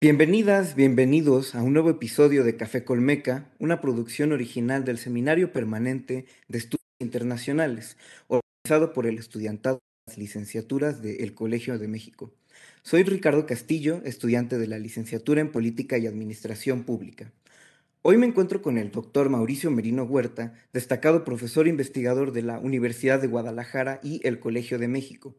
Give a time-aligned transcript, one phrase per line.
[0.00, 6.24] Bienvenidas, bienvenidos a un nuevo episodio de Café Colmeca, una producción original del Seminario Permanente
[6.46, 7.96] de Estudios Internacionales,
[8.28, 12.32] organizado por el estudiantado de las licenciaturas del Colegio de México.
[12.82, 17.32] Soy Ricardo Castillo, estudiante de la licenciatura en Política y Administración Pública.
[18.02, 23.20] Hoy me encuentro con el doctor Mauricio Merino Huerta, destacado profesor investigador de la Universidad
[23.20, 25.34] de Guadalajara y el Colegio de México,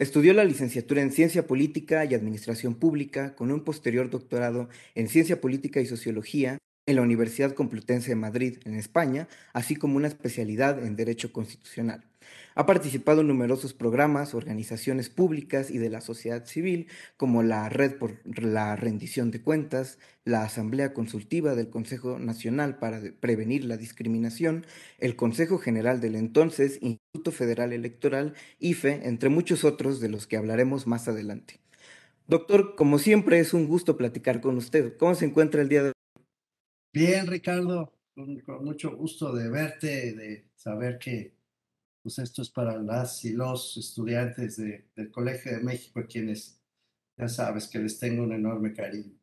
[0.00, 5.42] Estudió la licenciatura en Ciencia Política y Administración Pública con un posterior doctorado en Ciencia
[5.42, 10.82] Política y Sociología en la Universidad Complutense de Madrid, en España, así como una especialidad
[10.82, 12.09] en Derecho Constitucional.
[12.54, 17.98] Ha participado en numerosos programas, organizaciones públicas y de la sociedad civil, como la Red
[17.98, 24.66] por la Rendición de Cuentas, la Asamblea Consultiva del Consejo Nacional para Prevenir la Discriminación,
[24.98, 30.36] el Consejo General del entonces Instituto Federal Electoral, IFE, entre muchos otros de los que
[30.36, 31.60] hablaremos más adelante.
[32.26, 34.96] Doctor, como siempre es un gusto platicar con usted.
[34.96, 36.24] ¿Cómo se encuentra el día de hoy?
[36.92, 41.34] Bien, Ricardo, con, mucho gusto de verte, de saber que
[42.02, 46.60] pues esto es para las y los estudiantes del Colegio de México, quienes
[47.16, 49.16] ya sabes que les tengo un enorme cariño.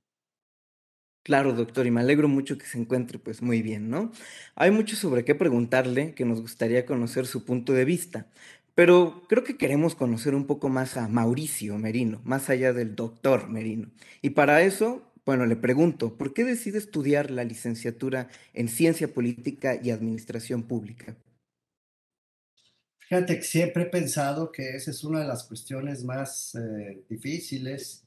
[1.23, 4.11] Claro, doctor, y me alegro mucho que se encuentre pues muy bien, ¿no?
[4.55, 8.27] Hay mucho sobre qué preguntarle, que nos gustaría conocer su punto de vista,
[8.75, 13.49] pero creo que queremos conocer un poco más a Mauricio Merino, más allá del doctor
[13.49, 13.89] Merino.
[14.21, 19.77] Y para eso bueno, le pregunto, ¿por qué decide estudiar la licenciatura en Ciencia Política
[19.83, 21.17] y Administración Pública?
[23.07, 28.05] Fíjate que siempre he pensado que esa es una de las cuestiones más eh, difíciles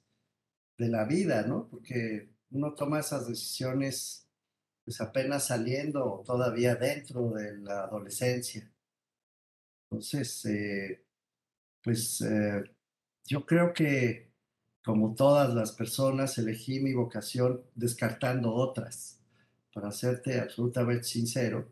[0.77, 1.69] de la vida, ¿no?
[1.71, 4.27] Porque uno toma esas decisiones
[4.85, 8.71] pues apenas saliendo todavía dentro de la adolescencia.
[9.91, 11.03] Entonces, eh,
[11.83, 12.63] pues eh,
[13.25, 14.31] yo creo que
[14.85, 19.19] como todas las personas, elegí mi vocación descartando otras,
[19.73, 21.69] para serte absolutamente sincero,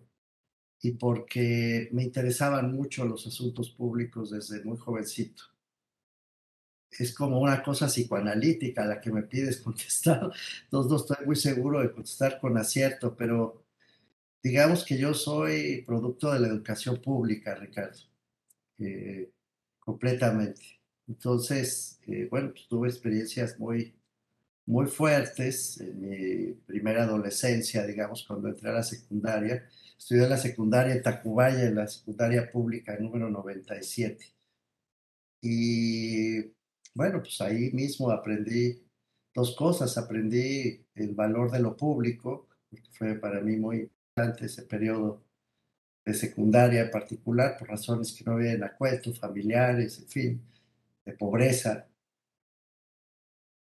[0.81, 5.45] y porque me interesaban mucho los asuntos públicos desde muy jovencito.
[6.91, 10.31] Es como una cosa psicoanalítica la que me pides contestar.
[10.65, 13.65] Entonces no estoy muy seguro de contestar con acierto, pero
[14.43, 17.99] digamos que yo soy producto de la educación pública, Ricardo,
[18.79, 19.31] eh,
[19.79, 20.81] completamente.
[21.09, 23.95] Entonces, eh, bueno, pues tuve experiencias muy,
[24.67, 29.69] muy fuertes en mi primera adolescencia, digamos, cuando entré a la secundaria.
[29.99, 34.25] Estudié la secundaria en Tacubaya, en la secundaria pública número 97.
[35.43, 36.41] Y
[36.95, 38.83] bueno, pues ahí mismo aprendí
[39.35, 39.99] dos cosas.
[39.99, 43.81] Aprendí el valor de lo público, porque fue para mí muy
[44.17, 45.25] importante ese periodo
[46.05, 50.43] de secundaria en particular, por razones que no vienen a cuento, familiares, en fin
[51.05, 51.89] de pobreza.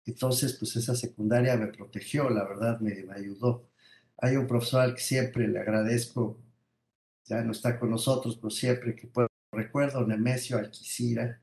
[0.06, 3.69] Entonces, pues esa secundaria me protegió, la verdad, me, ayudó.
[4.22, 6.38] Hay un profesor al que siempre le agradezco,
[7.26, 11.42] ya no está con nosotros, pero siempre que puedo, recuerdo, Nemesio Alquicira,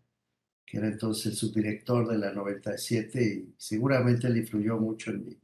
[0.64, 5.38] que era entonces el subdirector de la 97 y seguramente le influyó mucho en mi,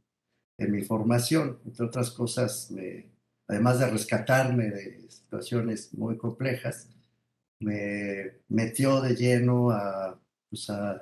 [0.57, 3.05] en mi formación, entre otras cosas, me,
[3.47, 6.89] además de rescatarme de situaciones muy complejas,
[7.59, 10.19] me metió de lleno a
[10.49, 11.01] pues, a,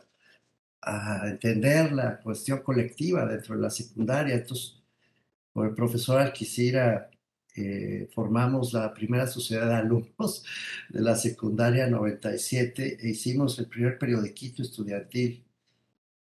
[1.25, 4.35] entender la cuestión colectiva dentro de la secundaria.
[4.35, 4.80] Entonces,
[5.53, 7.09] con el profesor Alquicira
[7.55, 10.45] eh, formamos la primera sociedad de alumnos
[10.89, 15.45] de la secundaria 97 e hicimos el primer periodiquito estudiantil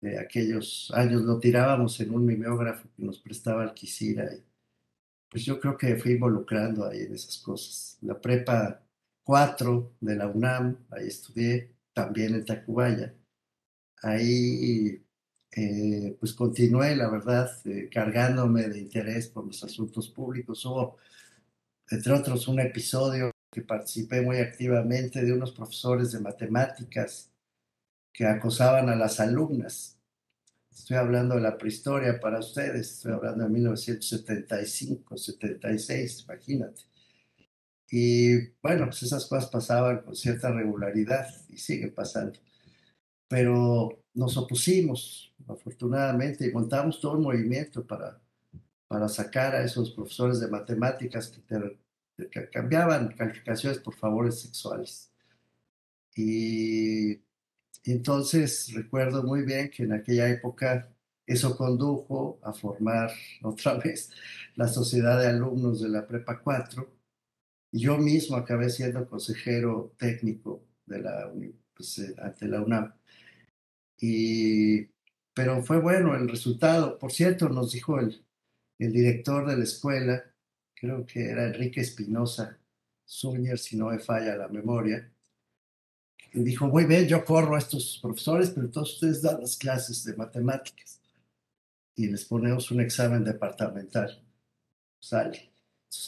[0.01, 1.23] de aquellos años.
[1.23, 4.31] Lo tirábamos en un mimeógrafo que nos prestaba Alquicira.
[5.31, 7.99] Pues yo creo que fui involucrando ahí en esas cosas.
[8.03, 8.83] La prepa
[9.25, 13.15] 4 de la UNAM, ahí estudié también en Tacubaya.
[14.03, 15.02] Ahí
[15.55, 20.65] eh, pues continué, la verdad, eh, cargándome de interés por los asuntos públicos.
[20.65, 20.97] Hubo,
[21.91, 27.31] entre otros, un episodio que participé muy activamente de unos profesores de matemáticas
[28.13, 29.99] que acosaban a las alumnas.
[30.71, 36.83] Estoy hablando de la prehistoria para ustedes, estoy hablando de 1975, 76, imagínate.
[37.91, 42.39] Y bueno, pues esas cosas pasaban con cierta regularidad y siguen pasando.
[43.29, 48.21] Pero nos opusimos, afortunadamente, montamos todo un movimiento para,
[48.89, 51.79] para sacar a esos profesores de matemáticas que,
[52.31, 55.11] que cambiaban calificaciones por favores sexuales.
[56.15, 57.21] Y, y
[57.93, 60.89] entonces recuerdo muy bien que en aquella época
[61.27, 63.11] eso condujo a formar
[63.43, 64.11] otra vez
[64.57, 67.03] la sociedad de alumnos de la Prepa 4
[67.73, 71.33] yo mismo acabé siendo consejero técnico de la,
[71.75, 72.93] pues, eh, ante la UNAM.
[73.99, 74.89] Y
[75.35, 76.99] pero fue bueno el resultado.
[76.99, 78.25] Por cierto, nos dijo el,
[78.79, 80.25] el director de la escuela,
[80.75, 82.59] creo que era Enrique Espinosa
[83.07, 85.13] Zúñer, si no me falla la memoria,
[86.35, 90.03] y dijo, muy bien, yo corro a estos profesores, pero todos ustedes dan las clases
[90.05, 91.01] de matemáticas
[91.95, 94.23] y les ponemos un examen departamental.
[94.99, 95.51] Sale.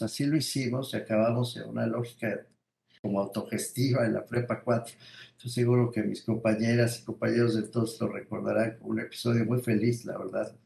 [0.00, 2.46] Así lo hicimos y acabamos en una lógica
[3.04, 4.94] como autogestiva en la prepa 4.
[5.36, 9.60] Estoy seguro que mis compañeras y compañeros de todos lo recordarán como un episodio muy
[9.60, 10.56] feliz, la verdad.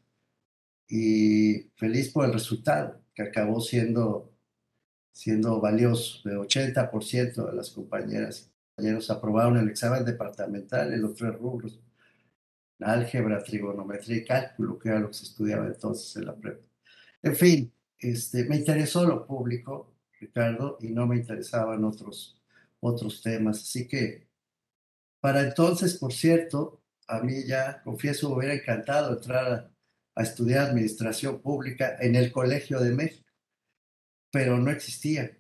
[0.89, 4.33] Y feliz por el resultado, que acabó siendo,
[5.11, 6.21] siendo valioso.
[6.29, 11.81] De 80% de las compañeras y compañeros aprobaron el examen departamental en los tres rubros.
[12.79, 16.65] Álgebra, trigonometría y cálculo, que era lo que se estudiaba entonces en la prepa.
[17.21, 22.41] En fin, este, me interesó lo público, Ricardo, y no me interesaban otros,
[22.81, 23.59] otros temas.
[23.63, 24.29] Así que,
[25.21, 29.73] para entonces, por cierto, a mí ya, confieso, me hubiera encantado entrar
[30.15, 33.31] a, estudiar administración pública en el Colegio de México,
[34.33, 35.39] pero no existía.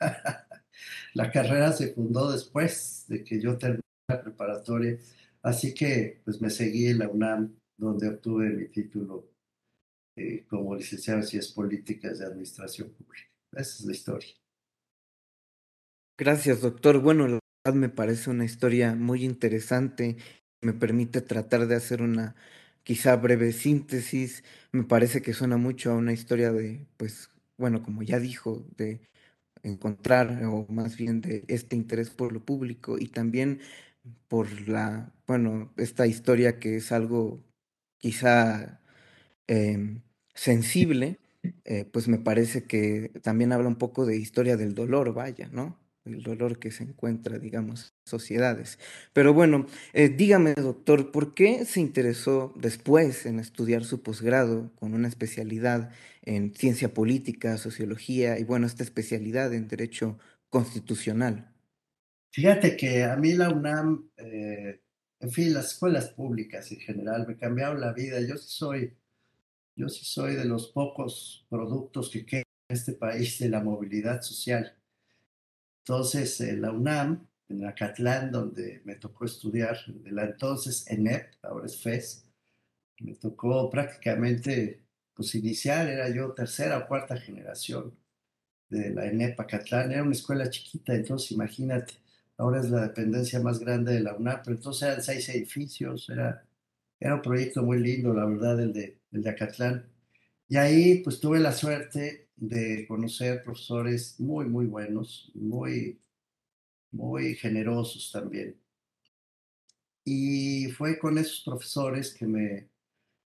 [1.14, 4.98] la carrera se fundó después de que yo terminé la preparatoria,
[5.42, 9.30] así que pues me seguí en la UNAM, donde obtuve mi título
[10.16, 13.29] eh, como licenciado en Ciencias Políticas de Administración Pública.
[13.52, 14.34] Esa es la historia.
[16.18, 16.98] Gracias, doctor.
[17.00, 20.16] Bueno, la verdad me parece una historia muy interesante.
[20.60, 22.34] Me permite tratar de hacer una
[22.82, 24.44] quizá breve síntesis.
[24.72, 29.00] Me parece que suena mucho a una historia de, pues, bueno, como ya dijo, de
[29.62, 33.60] encontrar, o más bien de este interés por lo público y también
[34.28, 37.42] por la, bueno, esta historia que es algo
[37.98, 38.80] quizá
[39.48, 40.00] eh,
[40.34, 41.18] sensible,
[41.64, 45.78] eh, pues me parece que también habla un poco de historia del dolor, vaya, ¿no?
[46.04, 48.78] El dolor que se encuentra, digamos, sociedades.
[49.12, 54.94] Pero bueno, eh, dígame, doctor, ¿por qué se interesó después en estudiar su posgrado con
[54.94, 55.92] una especialidad
[56.22, 61.52] en ciencia política, sociología y, bueno, esta especialidad en derecho constitucional?
[62.32, 64.80] Fíjate que a mí la UNAM, eh,
[65.20, 68.20] en fin, las escuelas públicas en general me cambiaron la vida.
[68.20, 68.96] Yo soy
[69.80, 74.20] yo sí soy de los pocos productos que quedan en este país de la movilidad
[74.20, 74.76] social.
[75.82, 81.64] Entonces, en la UNAM, en Acatlán, donde me tocó estudiar, de la entonces ENEP, ahora
[81.66, 82.26] es FES,
[83.00, 84.82] me tocó prácticamente
[85.14, 87.96] pues iniciar, era yo tercera o cuarta generación
[88.68, 91.94] de la ENEP Acatlán, era una escuela chiquita, entonces imagínate,
[92.36, 96.44] ahora es la dependencia más grande de la UNAM, pero entonces eran seis edificios, era,
[97.00, 99.86] era un proyecto muy lindo, la verdad, el de el de Acatlán.
[100.48, 106.00] Y ahí pues tuve la suerte de conocer profesores muy, muy buenos, muy,
[106.92, 108.56] muy generosos también.
[110.04, 112.68] Y fue con esos profesores que me,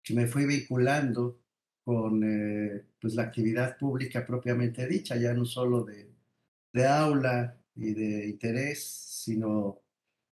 [0.02, 1.40] que me fui vinculando
[1.84, 6.10] con eh, pues la actividad pública propiamente dicha, ya no solo de,
[6.72, 9.82] de aula y de interés, sino,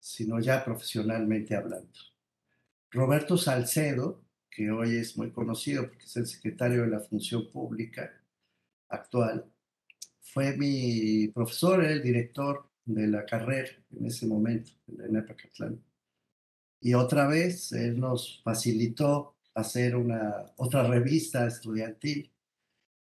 [0.01, 2.14] sino ya profesionalmente hablando.
[2.94, 8.08] Roberto Salcedo, que hoy es muy conocido porque es el secretario de la Función Pública
[8.88, 9.50] actual,
[10.20, 15.85] fue mi profesor, el director de la carrera en ese momento, en la ENEPACATLán.
[16.81, 22.31] Y otra vez él nos facilitó hacer una otra revista estudiantil,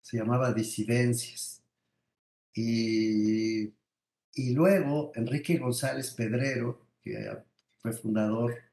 [0.02, 1.62] se llamaba Disidencias.
[2.52, 3.72] Y,
[4.32, 7.30] y luego Enrique González Pedrero, que
[7.78, 8.63] fue fundador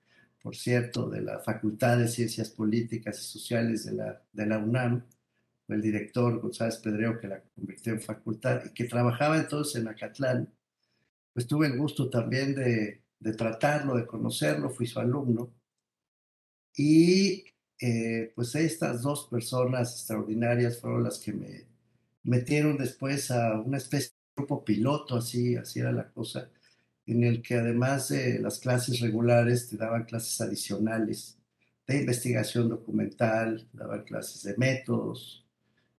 [0.41, 5.03] por cierto, de la Facultad de Ciencias Políticas y Sociales de la, de la UNAM,
[5.67, 10.53] el director González Pedreo, que la convirtió en facultad y que trabajaba entonces en Acatlán,
[11.33, 15.53] pues tuve el gusto también de, de tratarlo, de conocerlo, fui su alumno.
[16.75, 17.45] Y
[17.79, 21.67] eh, pues estas dos personas extraordinarias fueron las que me
[22.23, 26.49] metieron después a una especie de grupo piloto, así, así era la cosa,
[27.11, 31.37] en el que además de las clases regulares te daban clases adicionales
[31.87, 35.45] de investigación documental, te daban clases de métodos,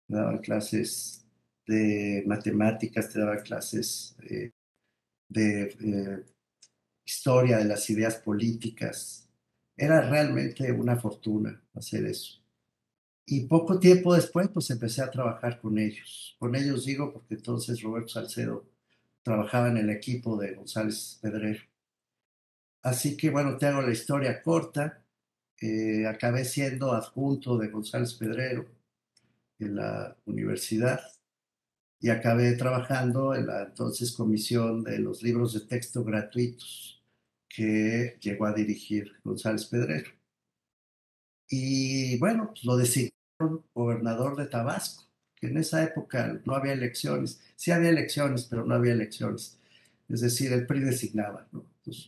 [0.06, 1.24] te daban clases
[1.66, 4.52] de matemáticas, te daban clases eh,
[5.28, 6.24] de eh,
[7.04, 9.28] historia de las ideas políticas.
[9.76, 12.40] Era realmente una fortuna hacer eso.
[13.24, 16.36] Y poco tiempo después, pues empecé a trabajar con ellos.
[16.38, 18.71] Con ellos digo porque entonces Roberto Salcedo
[19.22, 21.62] trabajaba en el equipo de González Pedrero.
[22.82, 25.04] Así que bueno, te hago la historia corta.
[25.60, 28.66] Eh, acabé siendo adjunto de González Pedrero
[29.60, 31.00] en la universidad
[32.00, 37.00] y acabé trabajando en la entonces comisión de los libros de texto gratuitos
[37.48, 40.10] que llegó a dirigir González Pedrero.
[41.48, 45.11] y bueno, pues lo designaron gobernador de Tabasco,
[45.42, 49.58] que en esa época no había elecciones, sí había elecciones, pero no había elecciones.
[50.08, 51.48] Es decir, el PRI designaba.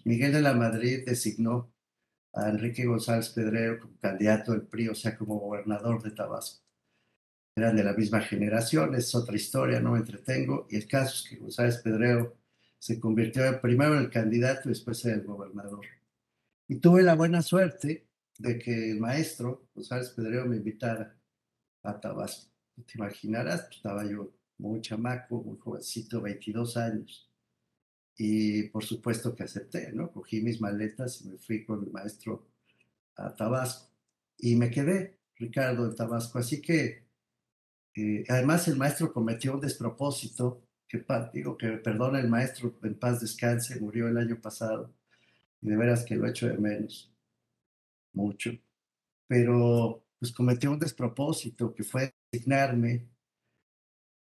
[0.04, 1.68] Miguel de la Madrid designó
[2.32, 6.62] a Enrique González Pedrero como candidato del PRI, o sea, como gobernador de Tabasco.
[7.56, 10.68] Eran de la misma generación, es otra historia, no me entretengo.
[10.70, 12.36] Y el caso es que González Pedrero
[12.78, 15.86] se convirtió primero en el candidato y después en el gobernador.
[16.68, 18.06] Y tuve la buena suerte
[18.38, 21.16] de que el maestro González Pedrero me invitara
[21.82, 22.53] a Tabasco.
[22.82, 27.30] Te imaginarás, pues, estaba yo muy chamaco, muy jovencito, 22 años.
[28.16, 30.12] Y por supuesto que acepté, ¿no?
[30.12, 32.46] Cogí mis maletas y me fui con el maestro
[33.16, 33.90] a Tabasco.
[34.38, 36.38] Y me quedé, Ricardo, en Tabasco.
[36.38, 37.04] Así que,
[37.96, 41.04] eh, además, el maestro cometió un despropósito, que
[41.34, 44.92] digo que perdona el maestro, en paz descanse, murió el año pasado.
[45.62, 47.12] Y de veras que lo echo de menos,
[48.12, 48.50] mucho.
[49.28, 53.06] Pero, pues cometió un despropósito, que fue designarme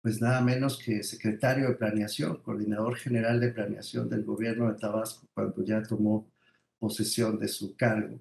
[0.02, 5.28] pues nada menos que secretario de planeación, coordinador general de planeación del gobierno de Tabasco
[5.34, 6.32] cuando ya tomó
[6.80, 8.18] posesión de su cargo.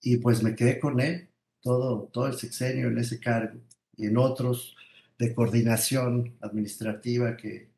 [0.00, 1.28] Y pues me quedé con él
[1.60, 3.60] todo, todo el sexenio en ese cargo
[3.96, 4.74] y en otros
[5.18, 7.68] de coordinación administrativa que,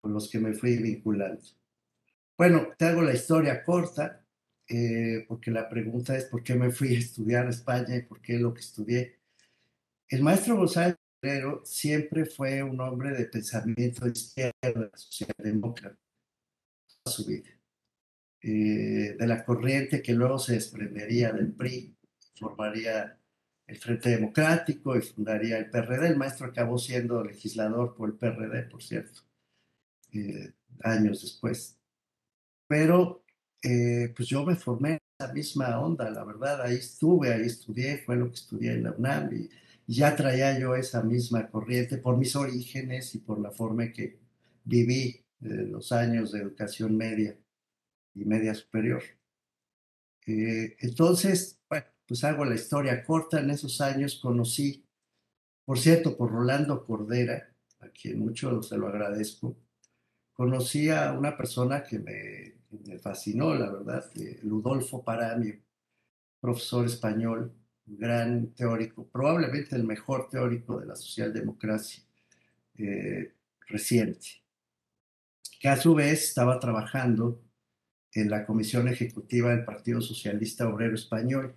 [0.00, 1.42] con los que me fui vinculando.
[2.36, 4.24] Bueno, te hago la historia corta,
[4.66, 8.20] eh, porque la pregunta es por qué me fui a estudiar a España y por
[8.20, 9.17] qué lo que estudié.
[10.08, 15.98] El maestro González pero siempre fue un hombre de pensamiento de izquierda, socialdemócrata,
[17.02, 17.50] toda su vida.
[18.40, 21.96] Eh, de la corriente que luego se desprendería del PRI,
[22.38, 23.18] formaría
[23.66, 26.08] el Frente Democrático y fundaría el PRD.
[26.08, 29.22] El maestro acabó siendo legislador por el PRD, por cierto,
[30.12, 30.52] eh,
[30.84, 31.76] años después.
[32.68, 33.24] Pero
[33.62, 37.98] eh, pues yo me formé en esa misma onda, la verdad, ahí estuve, ahí estudié,
[37.98, 39.50] fue lo que estudié en la UNAM y
[39.88, 44.18] ya traía yo esa misma corriente por mis orígenes y por la forma que
[44.64, 47.36] viví eh, los años de educación media
[48.14, 49.02] y media superior.
[50.26, 53.40] Eh, entonces, bueno, pues hago la historia corta.
[53.40, 54.84] En esos años conocí,
[55.64, 59.56] por cierto, por Rolando Cordera, a quien mucho se lo agradezco,
[60.34, 64.04] conocí a una persona que me, fascinó, la verdad,
[64.42, 65.58] Ludolfo Paramio,
[66.40, 67.54] profesor español,
[67.96, 72.04] gran teórico, probablemente el mejor teórico de la socialdemocracia
[72.76, 73.32] eh,
[73.66, 74.42] reciente,
[75.60, 77.42] que a su vez estaba trabajando
[78.12, 81.54] en la comisión ejecutiva del Partido Socialista Obrero Español,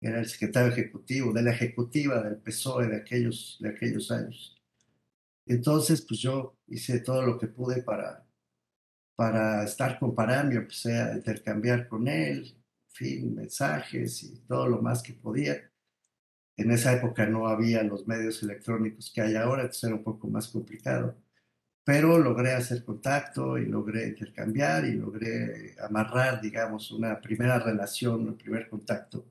[0.00, 4.56] era el, secretario ejecutivo de la ejecutiva del PSOE de aquellos, de aquellos años.
[5.46, 8.24] Entonces, pues yo hice todo lo que pude para,
[9.16, 12.57] para estar con Paramio, empecé a intercambiar con él,
[12.98, 15.70] fin, mensajes y todo lo más que podía.
[16.56, 20.28] En esa época no había los medios electrónicos que hay ahora, entonces era un poco
[20.28, 21.16] más complicado.
[21.84, 28.36] Pero logré hacer contacto y logré intercambiar y logré amarrar, digamos, una primera relación, un
[28.36, 29.26] primer contacto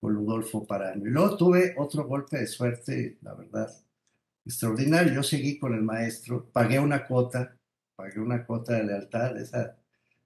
[0.00, 1.06] con Ludolfo Parano.
[1.06, 3.70] Y luego tuve otro golpe de suerte, la verdad,
[4.44, 5.14] extraordinario.
[5.14, 7.56] Yo seguí con el maestro, pagué una cuota,
[7.96, 9.76] pagué una cuota de lealtad, esa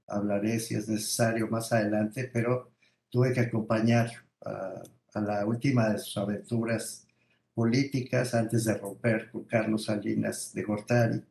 [0.09, 2.72] hablaré si es necesario más adelante, pero
[3.13, 4.83] tuve que acompañar a,
[5.21, 7.07] la última de sus aventuras
[7.55, 11.23] políticas antes de romper con Carlos Salinas de Gortari,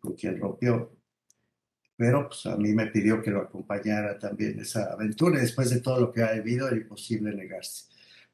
[0.00, 0.96] con quien rompió.
[1.96, 5.40] Pero pues, a mí me pidió que lo acompañara también esa aventura.
[5.40, 7.86] Después de todo lo que ha vivido, era imposible negarse.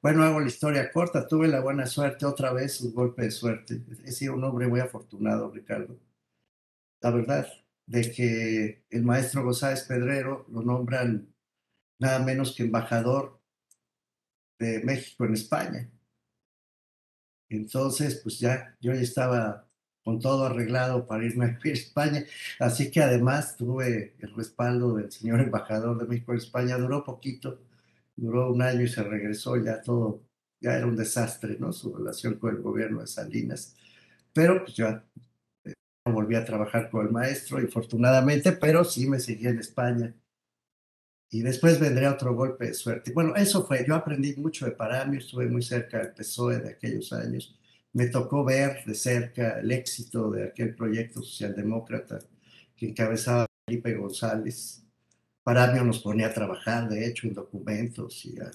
[0.03, 1.27] Bueno, hago la historia corta.
[1.27, 3.81] Tuve la buena suerte, otra vez un golpe de suerte.
[4.05, 5.97] He sido un hombre muy afortunado, Ricardo.
[7.01, 7.47] La verdad,
[7.87, 11.32] de que el maestro González Pedrero lo nombran
[12.03, 13.41] nada menos que embajador
[14.59, 15.89] de México en España.
[17.49, 19.69] Entonces, pues ya yo ya estaba
[20.05, 22.25] con todo arreglado para irme a España,
[22.59, 27.61] así que además tuve el respaldo del señor embajador de México en España, duró poquito,
[28.17, 30.25] duró un año y se regresó, ya todo,
[30.61, 31.73] ya era un desastre, ¿no?
[31.73, 33.77] Su relación con el gobierno de Salinas,
[34.33, 35.05] pero pues ya
[35.65, 35.75] eh,
[36.07, 40.15] volví a trabajar con el maestro, infortunadamente, pero sí me seguí en España
[41.33, 43.11] y después vendría otro golpe de suerte.
[43.13, 47.11] Bueno, eso fue, yo aprendí mucho de Paramio, estuve muy cerca del PSOE de aquellos
[47.15, 47.57] años,
[47.95, 52.19] me tocó ver de cerca el éxito de aquel proyecto socialdemócrata
[52.77, 54.85] que encabezaba Felipe González.
[55.43, 58.51] Paramio nos ponía a trabajar, de hecho, en documentos y a,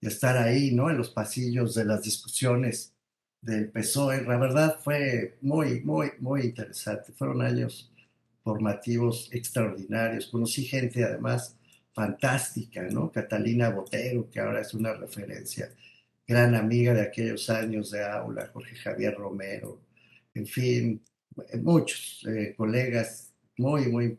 [0.00, 0.90] y a estar ahí, ¿no?
[0.90, 2.94] En los pasillos de las discusiones
[3.40, 4.22] del PSOE.
[4.22, 7.12] La verdad fue muy, muy, muy interesante.
[7.12, 7.90] Fueron años
[8.44, 10.26] formativos extraordinarios.
[10.26, 11.56] Conocí gente, además,
[11.92, 13.10] fantástica, ¿no?
[13.12, 15.70] Catalina Botero, que ahora es una referencia,
[16.26, 19.80] gran amiga de aquellos años de aula, Jorge Javier Romero,
[20.34, 21.02] en fin,
[21.62, 24.18] muchos eh, colegas muy, muy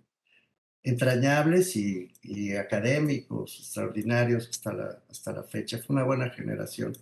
[0.83, 2.09] entrañables y,
[2.55, 5.79] académicos extraordinarios hasta la, hasta la fecha.
[5.79, 6.93] Fue una buena generación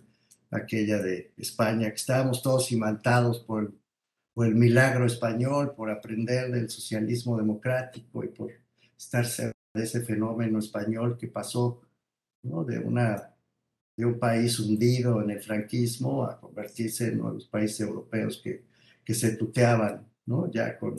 [0.50, 3.72] aquella de España, que estábamos todos imantados por
[4.34, 8.50] por el milagro español, por aprender del socialismo democrático y por
[8.96, 9.26] estar
[9.74, 11.82] de ese fenómeno español que pasó
[12.42, 13.34] de, una,
[13.96, 18.40] de un país hundido en el franquismo a convertirse en uno de los países europeos
[18.42, 18.64] que,
[19.04, 20.50] que se tuteaban ¿no?
[20.50, 20.96] ya con,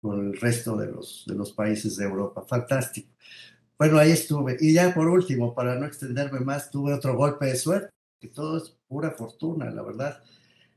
[0.00, 2.44] con el resto de los, de los países de Europa.
[2.46, 3.10] Fantástico.
[3.78, 4.56] Bueno, ahí estuve.
[4.60, 8.58] Y ya por último, para no extenderme más, tuve otro golpe de suerte, que todo
[8.58, 10.22] es pura fortuna, la verdad.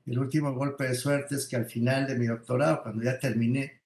[0.05, 3.80] El último golpe de suerte es que al final de mi doctorado, cuando ya terminé,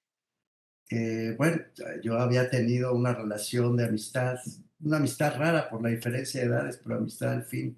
[0.90, 1.62] eh, bueno,
[2.02, 4.38] yo había tenido una relación de amistad,
[4.80, 7.76] una amistad rara por la diferencia de edades, pero amistad al fin,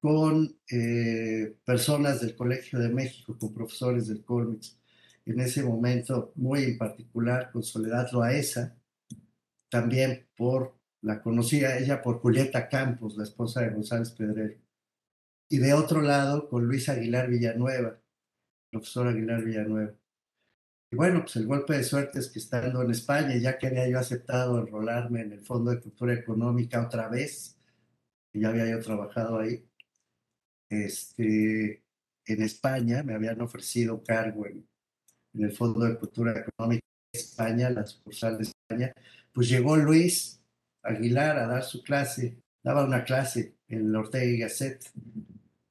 [0.00, 4.78] con eh, personas del Colegio de México, con profesores del Colmex.
[5.26, 8.76] En ese momento, muy en particular, con Soledad Loaesa,
[9.68, 14.58] también por, la conocía ella por Julieta Campos, la esposa de González Pedrero.
[15.48, 17.98] Y de otro lado, con Luis Aguilar Villanueva,
[18.70, 19.94] profesor Aguilar Villanueva.
[20.90, 23.88] Y bueno, pues el golpe de suerte es que estando en España, ya que había
[23.88, 27.58] yo aceptado enrolarme en el Fondo de Cultura Económica otra vez,
[28.32, 29.64] ya había yo trabajado ahí,
[30.70, 31.82] este,
[32.26, 34.66] en España me habían ofrecido cargo en,
[35.34, 38.92] en el Fondo de Cultura Económica de España, la sucursal de España,
[39.32, 40.40] pues llegó Luis
[40.82, 44.90] Aguilar a dar su clase, daba una clase en el Ortega y Gasset,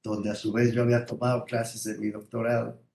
[0.04, 2.87] donde a su vez yo había tomado clases de mi doctorado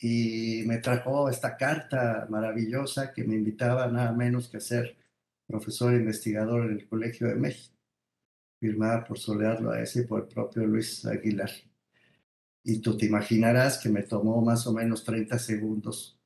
[0.00, 4.96] y me trajo esta carta maravillosa que me invitaba nada menos que a ser
[5.46, 7.76] profesor investigador en el Colegio de México,
[8.58, 11.50] firmada por Soledad Loaesa y por el propio Luis Aguilar.
[12.64, 16.18] Y tú te imaginarás que me tomó más o menos 30 segundos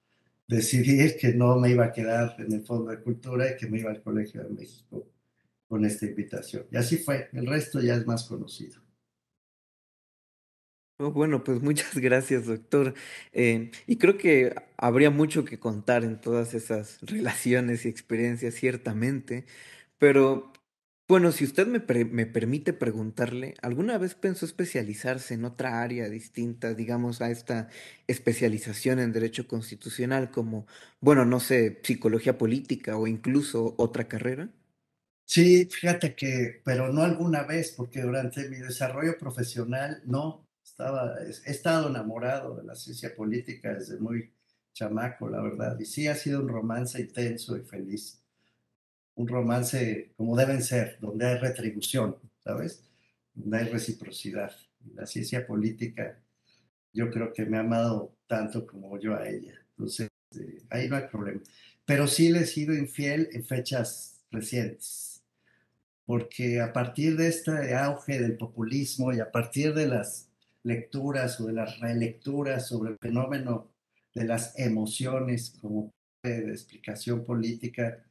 [0.47, 3.81] decidir que no me iba a quedar en el Fondo de Cultura y que me
[3.81, 5.07] iba al Colegio de México
[5.67, 6.67] con esta invitación.
[6.71, 8.84] Y así fue, el resto ya es más conocido.
[10.99, 12.95] Oh, bueno, pues muchas gracias, doctor.
[13.33, 19.45] Eh, y creo que habría mucho que contar en todas esas relaciones y experiencias, ciertamente.
[19.99, 20.53] Pero,
[21.09, 26.75] bueno, si usted me, me permite preguntarle, ¿alguna vez pensó especializarse en otra área distinta,
[26.75, 27.69] digamos, a esta
[28.07, 30.67] especialización en derecho constitucional, como,
[31.01, 34.51] bueno, no sé, psicología política o incluso otra carrera?
[35.27, 40.44] Sí, fíjate que, pero no alguna vez, porque durante mi desarrollo profesional no
[40.75, 44.33] estaba, he estado enamorado de la ciencia política desde muy
[44.73, 45.79] chamaco, la verdad.
[45.79, 48.21] Y sí ha sido un romance intenso y feliz.
[49.15, 52.85] Un romance como deben ser, donde hay retribución, ¿sabes?
[53.35, 54.51] Donde hay reciprocidad.
[54.95, 56.21] La ciencia política,
[56.93, 59.55] yo creo que me ha amado tanto como yo a ella.
[59.71, 61.41] Entonces, eh, ahí no hay problema.
[61.85, 65.15] Pero sí le he sido infiel en fechas recientes
[66.07, 70.29] porque a partir de este auge del populismo y a partir de las
[70.65, 73.71] lecturas o de las relecturas sobre el fenómeno
[74.15, 78.03] de las emociones como explicación política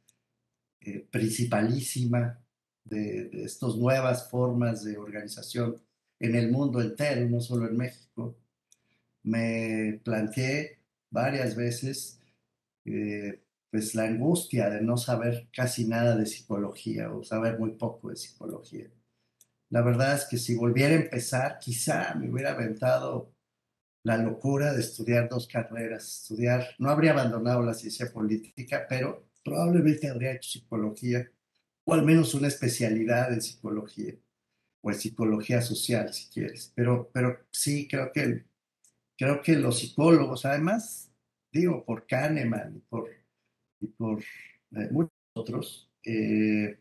[0.80, 2.38] eh, principalísima
[2.84, 5.82] de, de estas nuevas formas de organización
[6.20, 8.36] en el mundo entero, no solo en México,
[9.22, 10.78] me planteé
[11.10, 12.20] varias veces
[12.84, 13.40] eh,
[13.70, 18.16] pues la angustia de no saber casi nada de psicología o saber muy poco de
[18.16, 18.88] psicología.
[19.74, 23.34] La verdad es que si volviera a empezar, quizá me hubiera aventado
[24.04, 30.08] la locura de estudiar dos carreras, estudiar, no habría abandonado la ciencia política, pero probablemente
[30.08, 31.28] habría hecho psicología
[31.82, 34.14] o al menos una especialidad en psicología
[34.80, 36.72] o en psicología social, si quieres.
[36.76, 38.44] Pero, pero sí, creo que,
[39.18, 41.10] creo que los psicólogos, además,
[41.50, 43.10] digo, por Kahneman y por
[43.80, 46.78] y por eh, muchos otros, eh,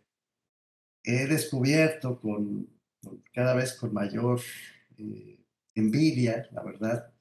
[1.04, 2.70] he descubierto con,
[3.34, 4.40] cada vez con mayor
[4.98, 5.40] eh,
[5.76, 7.14] envidia, la verdad,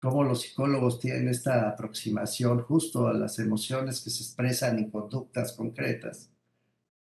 [0.00, 5.52] cómo los psicólogos tienen esta aproximación justo a las emociones que se expresan en conductas
[5.52, 6.30] concretas,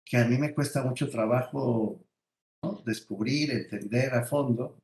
[0.06, 2.06] que a mí me cuesta mucho trabajo
[2.86, 4.78] descubrir, entender a fondo,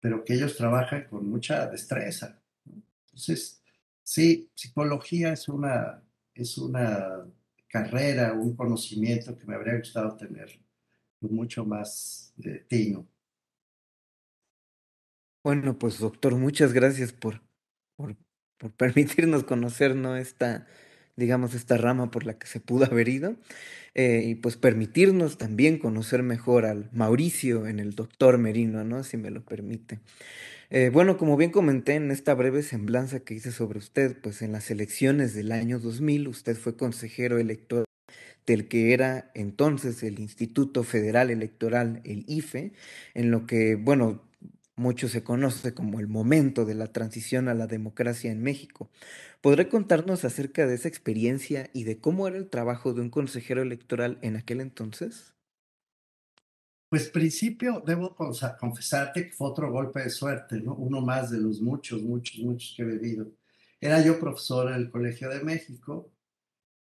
[0.00, 2.40] pero que ellos trabajan con mucha destreza.
[3.06, 3.62] Entonces,
[4.02, 6.02] sí, psicología es una
[6.34, 7.26] es una
[7.68, 10.60] carrera, un conocimiento que me habría gustado tener
[11.22, 13.06] mucho más eh, tino.
[15.44, 17.42] Bueno, pues doctor, muchas gracias por,
[17.96, 18.16] por,
[18.58, 20.16] por permitirnos conocer, ¿no?
[20.16, 20.66] esta
[21.16, 23.36] digamos, esta rama por la que se pudo haber ido,
[23.94, 29.04] eh, y pues permitirnos también conocer mejor al Mauricio en el doctor Merino, ¿no?
[29.04, 30.00] Si me lo permite.
[30.70, 34.52] Eh, bueno, como bien comenté en esta breve semblanza que hice sobre usted, pues en
[34.52, 37.84] las elecciones del año 2000 usted fue consejero electoral
[38.46, 42.72] del que era entonces el Instituto Federal Electoral, el IFE,
[43.14, 44.22] en lo que, bueno,
[44.76, 48.90] mucho se conoce como el momento de la transición a la democracia en México.
[49.40, 53.62] ¿Podré contarnos acerca de esa experiencia y de cómo era el trabajo de un consejero
[53.62, 55.34] electoral en aquel entonces?
[56.88, 60.74] Pues principio, debo confesarte que fue otro golpe de suerte, ¿no?
[60.74, 63.32] Uno más de los muchos, muchos, muchos que he vivido.
[63.80, 66.12] Era yo profesor en el Colegio de México,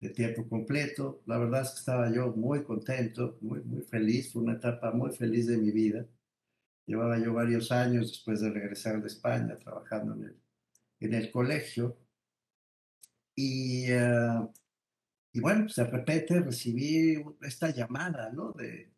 [0.07, 1.21] de tiempo completo.
[1.25, 4.31] La verdad es que estaba yo muy contento, muy, muy feliz.
[4.31, 6.05] Fue una etapa muy feliz de mi vida.
[6.85, 10.41] Llevaba yo varios años después de regresar de España trabajando en el,
[10.99, 11.97] en el colegio.
[13.35, 14.51] Y, uh,
[15.33, 18.51] y bueno, pues de repente recibí esta llamada, ¿no?
[18.53, 18.95] De,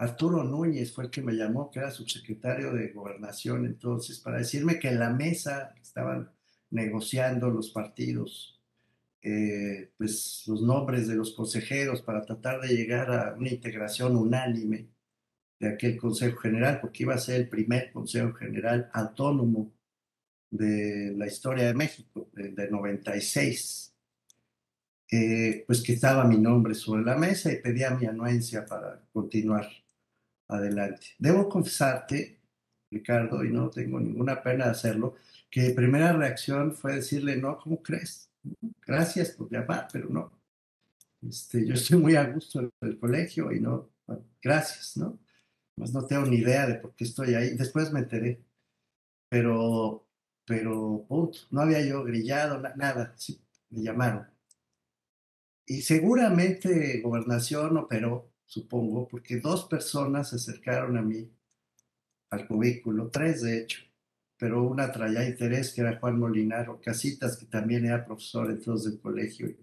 [0.00, 4.78] Arturo Núñez fue el que me llamó, que era subsecretario de Gobernación entonces, para decirme
[4.78, 6.30] que en la mesa estaban
[6.70, 8.59] negociando los partidos,
[9.22, 14.88] eh, pues los nombres de los consejeros para tratar de llegar a una integración unánime
[15.58, 19.72] de aquel Consejo General, porque iba a ser el primer Consejo General autónomo
[20.50, 23.90] de la historia de México, de, de 96.
[25.12, 29.68] Eh, pues que estaba mi nombre sobre la mesa y pedía mi anuencia para continuar
[30.46, 31.08] adelante.
[31.18, 32.38] Debo confesarte,
[32.90, 35.16] Ricardo, y no tengo ninguna pena de hacerlo,
[35.50, 38.29] que mi primera reacción fue decirle, no, ¿cómo crees?
[38.86, 40.32] Gracias por llamar, pero no.
[41.22, 43.90] Este, yo estoy muy a gusto en el colegio y no,
[44.42, 45.18] gracias, ¿no?
[45.74, 47.56] Pues no tengo ni idea de por qué estoy ahí.
[47.56, 48.42] Después me enteré,
[49.28, 50.06] pero,
[50.44, 54.26] pero, punto, no había yo grillado, nada, sí, me llamaron.
[55.66, 61.30] Y seguramente gobernación operó supongo, porque dos personas se acercaron a mí,
[62.30, 63.80] al cubículo, tres de hecho,
[64.40, 69.00] pero una traía interés, que era Juan Molinaro Casitas, que también era profesor entonces del
[69.00, 69.56] colegio, y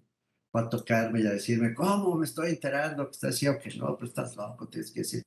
[0.52, 3.96] fue a tocarme y a decirme, ¿cómo me estoy enterando que estás diciendo que no,
[3.98, 5.24] pero estás loco, tienes que decir.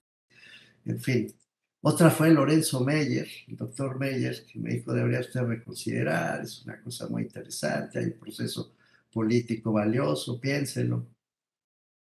[0.85, 1.35] En fin.
[1.83, 6.81] Otra fue Lorenzo Meyer, el doctor Meyer, que me dijo, debería usted reconsiderar, es una
[6.83, 8.75] cosa muy interesante, hay un proceso
[9.13, 11.07] político valioso, piénselo,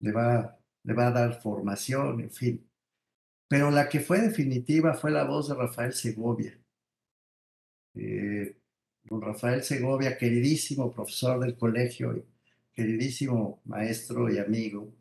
[0.02, 2.70] le va le va a dar formación, en fin.
[3.48, 6.60] Pero la que fue definitiva fue la voz de Rafael Segovia.
[8.02, 8.56] Eh,
[9.04, 12.26] don Rafael Segovia, queridísimo profesor del colegio,
[12.74, 14.94] queridísimo maestro y amigo,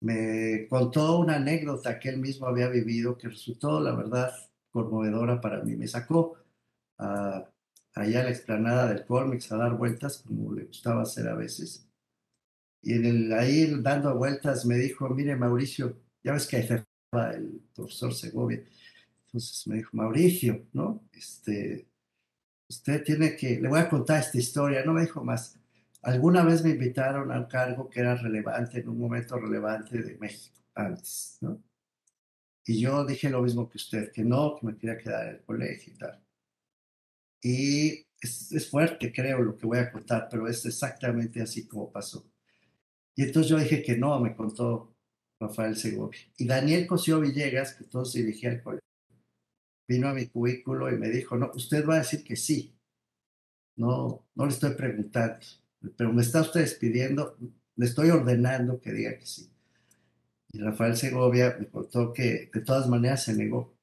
[0.00, 4.32] me contó una anécdota que él mismo había vivido que resultó, la verdad,
[4.70, 5.76] conmovedora para mí.
[5.76, 6.38] Me sacó
[6.98, 7.50] a,
[7.94, 11.86] allá a la explanada del Colmex a dar vueltas, como le gustaba hacer a veces,
[12.82, 17.60] y en el, ahí dando vueltas me dijo, mire Mauricio, ya ves que estaba el
[17.74, 18.64] profesor Segovia.
[19.26, 21.02] Entonces me dijo, Mauricio, ¿no?
[21.12, 21.88] Este,
[22.68, 25.58] usted tiene que, le voy a contar esta historia, no me dijo más.
[26.02, 30.16] Alguna vez me invitaron a un cargo que era relevante, en un momento relevante de
[30.18, 31.62] México, antes, ¿no?
[32.64, 35.42] Y yo dije lo mismo que usted, que no, que me quería quedar en el
[35.44, 36.22] colegio y tal.
[37.42, 42.28] Y es, fuerte, creo, lo que voy a contar, pero es exactamente así como pasó.
[43.14, 44.96] Y entonces yo dije que no, me contó
[45.40, 46.20] Rafael Segovia.
[46.36, 48.85] Y Daniel Cosío Villegas, que entonces dirigía el colegio,
[49.88, 52.74] vino a mi cubículo y me dijo, no, usted va a decir que sí.
[53.76, 55.38] No, no le estoy preguntando,
[55.96, 57.36] pero me está usted despidiendo,
[57.76, 59.50] le estoy ordenando que diga que sí.
[60.52, 63.76] Y Rafael Segovia me contó que de todas maneras se negó.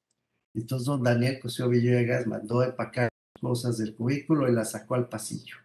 [0.54, 3.08] Entonces don Daniel Cosío Villegas mandó empacar
[3.40, 5.56] cosas del cubículo y las sacó al pasillo.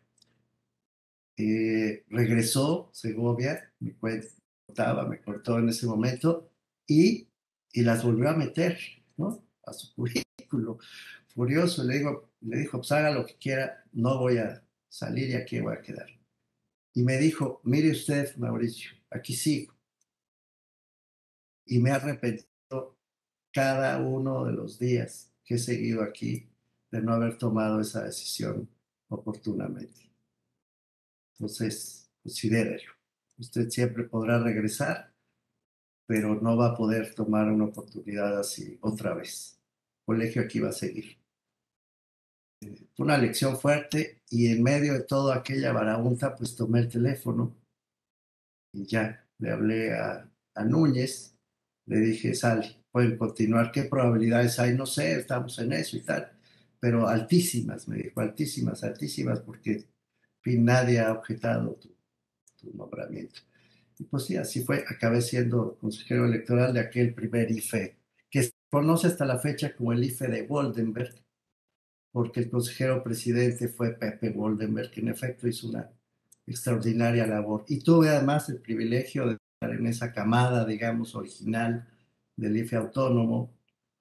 [1.38, 6.52] Eh, regresó Segovia, me cortaba, me cortó en ese momento
[6.86, 7.30] y,
[7.72, 8.78] y las volvió a meter,
[9.16, 9.44] ¿no?
[9.66, 9.94] A su
[11.28, 15.36] Furioso, le, digo, le dijo, pues haga lo que quiera, no voy a salir y
[15.36, 16.08] aquí voy a quedar.
[16.94, 19.74] Y me dijo, mire usted, Mauricio, aquí sigo.
[21.66, 22.02] Y me ha
[23.52, 26.50] cada uno de los días que he seguido aquí
[26.92, 28.70] de no haber tomado esa decisión
[29.08, 30.12] oportunamente.
[31.34, 32.92] Entonces, considérelo.
[33.38, 35.14] Usted siempre podrá regresar,
[36.06, 39.59] pero no va a poder tomar una oportunidad así otra vez.
[40.10, 41.20] Colegio aquí va a seguir.
[42.96, 47.56] Fue una lección fuerte y en medio de toda aquella barabunta, pues tomé el teléfono
[48.74, 51.36] y ya le hablé a, a Núñez,
[51.86, 54.76] le dije, sal, pueden continuar, ¿qué probabilidades hay?
[54.76, 56.32] No sé, estamos en eso y tal,
[56.80, 59.86] pero altísimas, me dijo, altísimas, altísimas, porque
[60.42, 61.96] fin, nadie ha objetado tu,
[62.58, 63.42] tu nombramiento.
[64.00, 64.84] Y pues sí, así fue.
[64.90, 67.99] Acabé siendo consejero electoral de aquel primer IFE,
[68.70, 71.16] conoce hasta la fecha como el IFE de Woldenberg,
[72.12, 75.90] porque el consejero presidente fue Pepe Woldenberg, que en efecto hizo una
[76.46, 77.66] extraordinaria labor.
[77.68, 81.88] Y tuve además el privilegio de estar en esa camada, digamos, original
[82.36, 83.54] del IFE autónomo,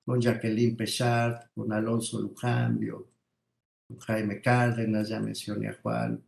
[0.04, 3.10] con Jacqueline Pechard, con Alonso Lujambio,
[3.86, 6.22] con Jaime Cárdenas, ya mencioné a Juan,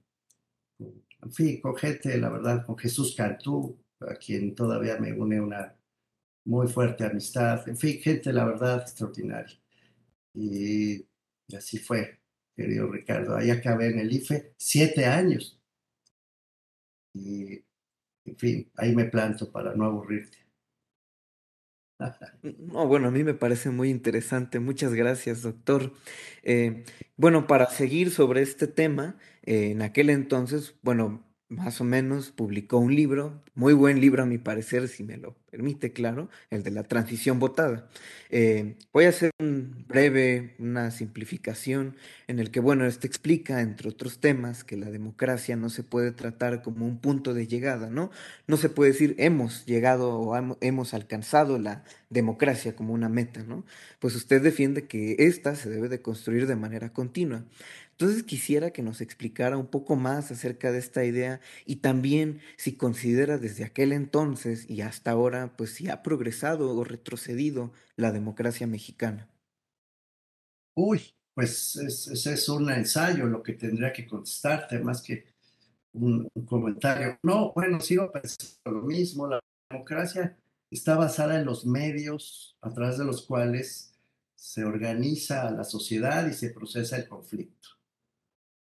[1.22, 5.74] en fin, con gente, la verdad, con Jesús Cantú, a quien todavía me une una
[6.44, 9.58] muy fuerte amistad, en fin, gente, la verdad, extraordinaria.
[10.34, 11.06] Y
[11.56, 12.20] así fue,
[12.56, 13.36] querido Ricardo.
[13.36, 15.60] Ahí acabé en el IFE siete años.
[17.12, 17.64] Y,
[18.24, 20.38] en fin, ahí me planto para no aburrirte.
[22.42, 24.58] No, bueno, a mí me parece muy interesante.
[24.58, 25.92] Muchas gracias, doctor.
[26.42, 26.84] Eh,
[27.16, 32.78] bueno, para seguir sobre este tema, eh, en aquel entonces, bueno, más o menos publicó
[32.78, 36.70] un libro, muy buen libro a mi parecer, si me lo permite, claro, el de
[36.70, 37.88] la transición votada.
[38.30, 41.96] Eh, voy a hacer un breve, una simplificación
[42.28, 46.12] en el que, bueno, este explica, entre otros temas, que la democracia no se puede
[46.12, 48.12] tratar como un punto de llegada, ¿no?
[48.46, 53.64] No se puede decir hemos llegado o hemos alcanzado la democracia como una meta, ¿no?
[54.00, 57.44] Pues usted defiende que esta se debe de construir de manera continua.
[57.92, 62.74] Entonces quisiera que nos explicara un poco más acerca de esta idea y también si
[62.74, 68.66] considera desde aquel entonces y hasta ahora, pues si ha progresado o retrocedido la democracia
[68.66, 69.28] mexicana.
[70.74, 75.26] Uy, pues ese es, un ensayo lo que tendría que contestarte más que
[75.92, 77.18] un, un comentario.
[77.22, 79.26] No, bueno, sigo pensando lo mismo.
[79.28, 80.36] La democracia
[80.70, 83.92] está basada en los medios a través de los cuales
[84.34, 87.80] se organiza la sociedad y se procesa el conflicto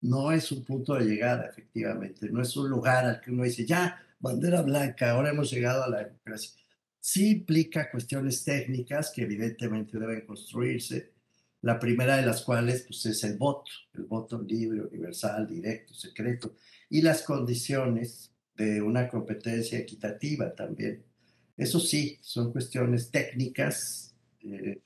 [0.03, 3.65] no es un punto de llegada, efectivamente, no es un lugar al que uno dice,
[3.65, 6.51] ya, bandera blanca, ahora hemos llegado a la democracia.
[6.99, 11.13] Sí implica cuestiones técnicas que evidentemente deben construirse,
[11.62, 16.56] la primera de las cuales pues, es el voto, el voto libre, universal, directo, secreto,
[16.89, 21.03] y las condiciones de una competencia equitativa también.
[21.55, 24.81] Eso sí, son cuestiones técnicas eh,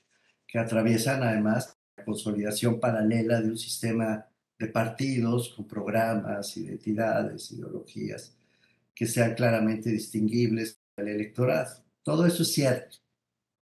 [0.46, 4.26] que atraviesan además la consolidación paralela de un sistema
[4.58, 8.34] de partidos con programas, identidades, ideologías
[8.94, 11.84] que sean claramente distinguibles del electorado.
[12.02, 12.96] Todo eso es cierto.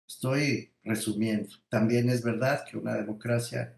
[0.07, 1.48] Estoy resumiendo.
[1.68, 3.77] También es verdad que una democracia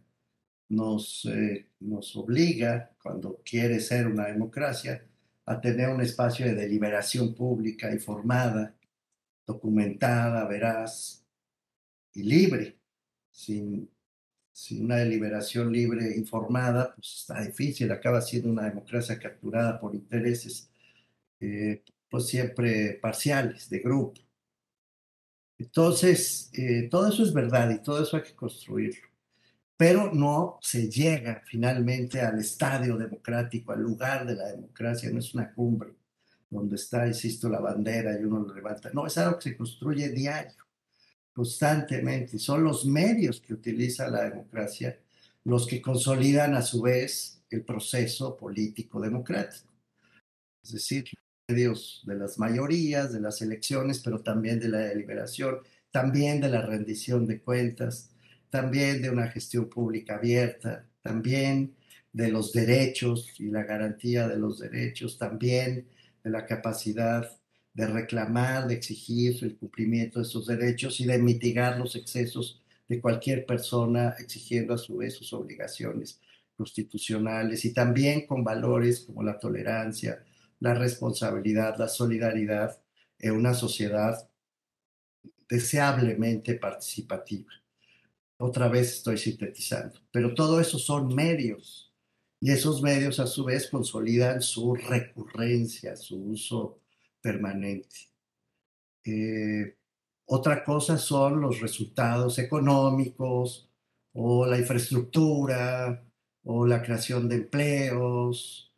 [0.69, 5.03] nos, eh, nos obliga, cuando quiere ser una democracia,
[5.47, 8.75] a tener un espacio de deliberación pública informada,
[9.53, 11.25] documentada, veraz
[12.15, 12.79] y libre,
[13.31, 13.89] sin
[14.61, 20.71] sin una deliberación libre, informada, pues está difícil, acaba siendo una democracia capturada por intereses,
[21.41, 24.21] eh, pues siempre parciales, de grupo.
[25.59, 29.09] Entonces, eh, todo eso es verdad y todo eso hay que construirlo,
[29.79, 35.35] pero no se llega finalmente al estadio democrático, al lugar de la democracia, no es
[35.35, 35.95] una cumbre
[36.51, 40.09] donde está, insisto, la bandera y uno lo levanta, no, es algo que se construye
[40.11, 40.67] diario
[41.33, 42.39] constantemente.
[42.39, 44.99] Son los medios que utiliza la democracia
[45.45, 49.73] los que consolidan a su vez el proceso político democrático.
[50.63, 51.05] Es decir,
[51.49, 55.61] medios de las mayorías, de las elecciones, pero también de la deliberación,
[55.91, 58.11] también de la rendición de cuentas,
[58.51, 61.75] también de una gestión pública abierta, también
[62.13, 65.89] de los derechos y la garantía de los derechos, también
[66.23, 67.31] de la capacidad
[67.73, 73.01] de reclamar, de exigir el cumplimiento de esos derechos y de mitigar los excesos de
[73.01, 76.21] cualquier persona, exigiendo a su vez sus obligaciones
[76.57, 80.25] constitucionales y también con valores como la tolerancia,
[80.59, 82.79] la responsabilidad, la solidaridad
[83.19, 84.29] en una sociedad
[85.49, 87.53] deseablemente participativa.
[88.39, 91.90] Otra vez estoy sintetizando, pero todo eso son medios
[92.41, 96.81] y esos medios a su vez consolidan su recurrencia, su uso
[97.21, 98.09] permanente.
[99.05, 99.77] Eh,
[100.27, 103.69] otra cosa son los resultados económicos
[104.13, 106.05] o la infraestructura
[106.45, 108.71] o la creación de empleos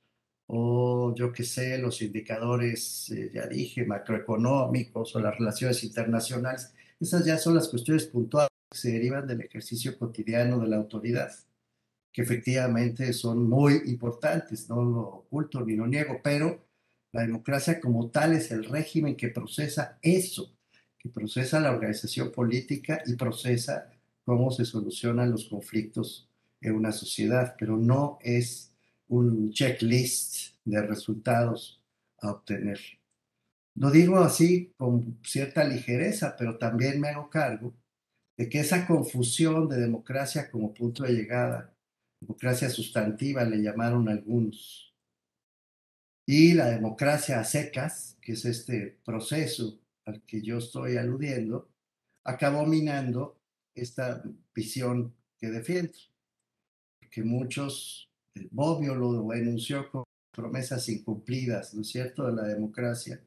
[0.46, 6.74] o yo qué sé, los indicadores, eh, ya dije, macroeconómicos o las relaciones internacionales.
[7.00, 11.32] Esas ya son las cuestiones puntuales que se derivan del ejercicio cotidiano de la autoridad,
[12.12, 16.66] que efectivamente son muy importantes, no lo oculto ni lo niego, pero
[17.12, 20.54] la democracia como tal es el régimen que procesa eso,
[20.98, 23.90] que procesa la organización política y procesa
[24.24, 26.28] cómo se solucionan los conflictos
[26.60, 28.72] en una sociedad, pero no es
[29.08, 31.82] un checklist de resultados
[32.20, 32.78] a obtener.
[33.74, 37.74] Lo digo así con cierta ligereza, pero también me hago cargo
[38.36, 41.71] de que esa confusión de democracia como punto de llegada,
[42.22, 44.94] democracia sustantiva le llamaron algunos,
[46.24, 51.68] y la democracia a secas, que es este proceso al que yo estoy aludiendo,
[52.24, 53.40] acabó minando
[53.74, 54.22] esta
[54.54, 55.98] visión que defiendo,
[57.10, 63.20] que muchos, el Bobbio lo enunció como promesas incumplidas, ¿no es cierto?, de la democracia,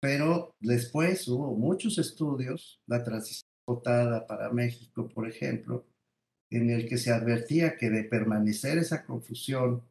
[0.00, 5.86] pero después hubo muchos estudios, la transición votada para México, por ejemplo,
[6.50, 9.82] en el que se advertía que de permanecer esa confusión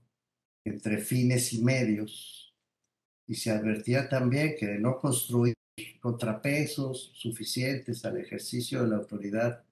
[0.66, 2.54] entre fines y medios,
[3.28, 5.54] y se advertía también que de no construir
[6.00, 9.64] contrapesos suficientes al ejercicio de la autoridad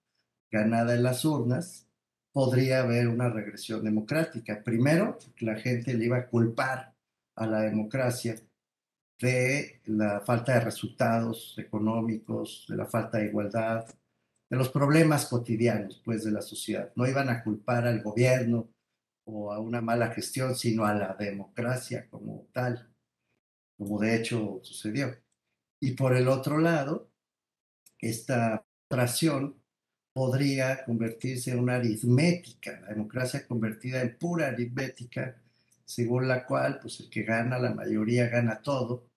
[0.49, 1.87] ganada en las urnas,
[2.31, 4.63] podría haber una regresión democrática.
[4.63, 6.93] Primero, la gente le iba a culpar
[7.35, 8.35] a la democracia
[9.19, 13.87] de la falta de resultados económicos, de la falta de igualdad,
[14.49, 16.91] de los problemas cotidianos pues, de la sociedad.
[16.95, 18.69] No iban a culpar al gobierno
[19.25, 22.89] o a una mala gestión, sino a la democracia como tal,
[23.77, 25.15] como de hecho sucedió.
[25.79, 27.11] Y por el otro lado,
[27.99, 29.61] esta tracción
[30.13, 35.39] podría convertirse en una aritmética, la democracia convertida en pura aritmética,
[35.85, 39.09] según la cual, pues el que gana, la mayoría gana todo,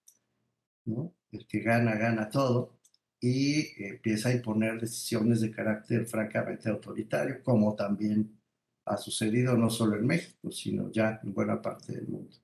[0.85, 1.15] ¿no?
[1.33, 2.80] El que gana, gana todo,
[3.21, 8.41] y empieza a imponer decisiones de carácter francamente autoritario, como también
[8.87, 12.37] ha sucedido no solo en México, sino ya en buena parte del mundo.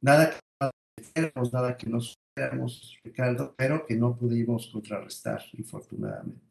[0.00, 6.48] Nada que no nada que no supiéramos, Ricardo, pero que no pudimos contrarrestar, infortunadamente.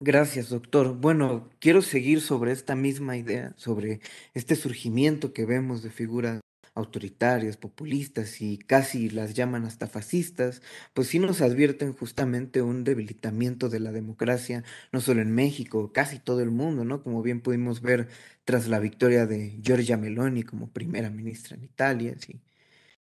[0.00, 0.94] Gracias, doctor.
[0.96, 4.00] Bueno, quiero seguir sobre esta misma idea, sobre
[4.32, 6.40] este surgimiento que vemos de figuras
[6.78, 10.62] autoritarias, populistas y casi las llaman hasta fascistas,
[10.94, 16.18] pues sí nos advierten justamente un debilitamiento de la democracia, no solo en México, casi
[16.18, 17.02] todo el mundo, ¿no?
[17.02, 18.08] Como bien pudimos ver
[18.44, 22.40] tras la victoria de Giorgia Meloni como primera ministra en Italia, sí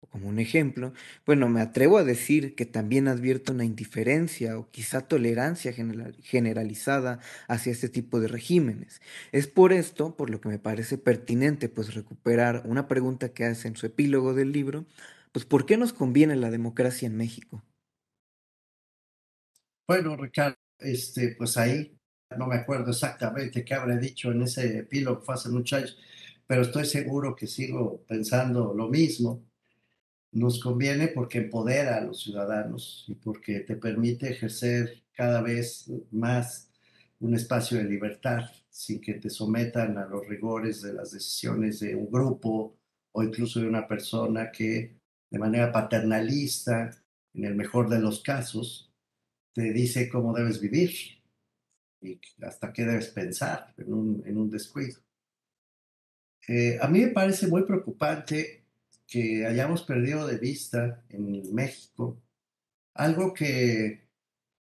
[0.09, 0.93] como un ejemplo,
[1.25, 5.73] bueno, me atrevo a decir que también advierto una indiferencia o quizá tolerancia
[6.23, 9.01] generalizada hacia este tipo de regímenes.
[9.31, 13.67] Es por esto, por lo que me parece pertinente, pues recuperar una pregunta que hace
[13.67, 14.85] en su epílogo del libro,
[15.31, 17.63] pues ¿por qué nos conviene la democracia en México?
[19.87, 21.97] Bueno, Ricardo, este, pues ahí
[22.37, 25.97] no me acuerdo exactamente qué habré dicho en ese epílogo, fue hace muchos
[26.47, 29.43] pero estoy seguro que sigo pensando lo mismo
[30.37, 36.71] nos conviene porque empodera a los ciudadanos y porque te permite ejercer cada vez más
[37.19, 41.95] un espacio de libertad sin que te sometan a los rigores de las decisiones de
[41.95, 42.77] un grupo
[43.11, 44.95] o incluso de una persona que
[45.29, 46.91] de manera paternalista,
[47.33, 48.93] en el mejor de los casos,
[49.53, 50.91] te dice cómo debes vivir
[51.99, 54.99] y hasta qué debes pensar en un, descuido.
[56.47, 58.66] Eh, a mí me parece muy preocupante
[59.07, 62.21] que hayamos perdido de vista en México
[62.97, 64.07] algo que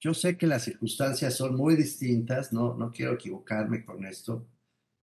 [0.01, 4.47] yo sé que las circunstancias son muy distintas, no, no quiero equivocarme con esto,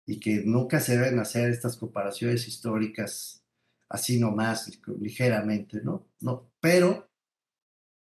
[0.06, 3.44] y que nunca se deben hacer estas comparaciones históricas
[3.90, 6.08] así nomás, ligeramente, ¿no?
[6.22, 7.08] No, pero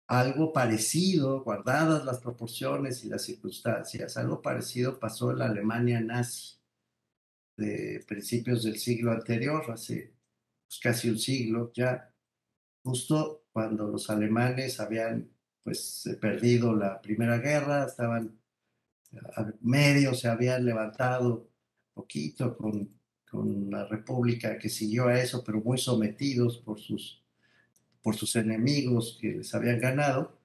[0.08, 6.58] algo parecido, guardadas las proporciones y las circunstancias, algo parecido pasó en la Alemania nazi
[7.58, 10.14] de principios del siglo anterior, hace
[10.68, 12.14] pues, casi un siglo ya,
[12.84, 15.30] justo cuando los alemanes habían
[15.64, 18.40] pues eh, perdido la primera guerra, estaban
[19.36, 21.50] a medio, se habían levantado
[21.94, 22.90] poquito con,
[23.30, 27.24] con la república que siguió a eso, pero muy sometidos por sus,
[28.02, 30.38] por sus enemigos que les habían ganado.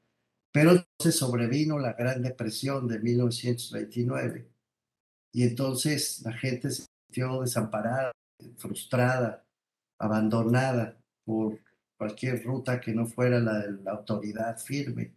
[0.51, 4.49] Pero entonces sobrevino la Gran Depresión de 1929
[5.33, 8.13] y entonces la gente se sintió desamparada,
[8.59, 9.45] frustrada,
[10.03, 11.61] abandonada por
[11.97, 15.13] cualquier ruta que no fuera la de la autoridad firme.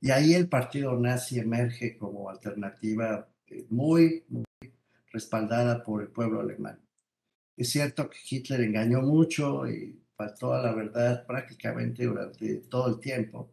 [0.00, 4.44] Y ahí el partido nazi emerge como alternativa eh, muy, muy
[5.12, 6.78] respaldada por el pueblo alemán.
[7.56, 13.00] Es cierto que Hitler engañó mucho y faltó a la verdad prácticamente durante todo el
[13.00, 13.50] tiempo,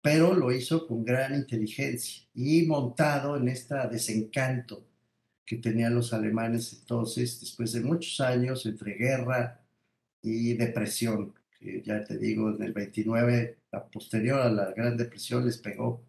[0.00, 4.86] pero lo hizo con gran inteligencia y montado en este desencanto
[5.44, 9.67] que tenían los alemanes entonces, después de muchos años entre guerra,
[10.22, 15.44] y depresión, que ya te digo, en el 29, la posterior a la Gran Depresión
[15.44, 16.04] les pegó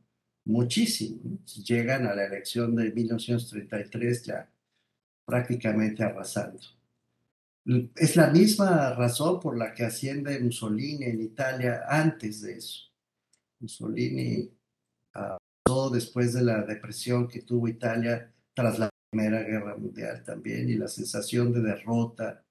[0.45, 1.39] muchísimo.
[1.65, 4.49] Llegan a la elección de 1933 ya
[5.25, 6.59] prácticamente arrasando.
[7.95, 12.91] Es la misma razón por la que asciende Mussolini en Italia antes de eso.
[13.59, 14.49] Mussolini
[15.11, 20.75] pasó después de la depresión que tuvo Italia tras la Primera Guerra Mundial también y
[20.75, 22.43] la sensación de derrota,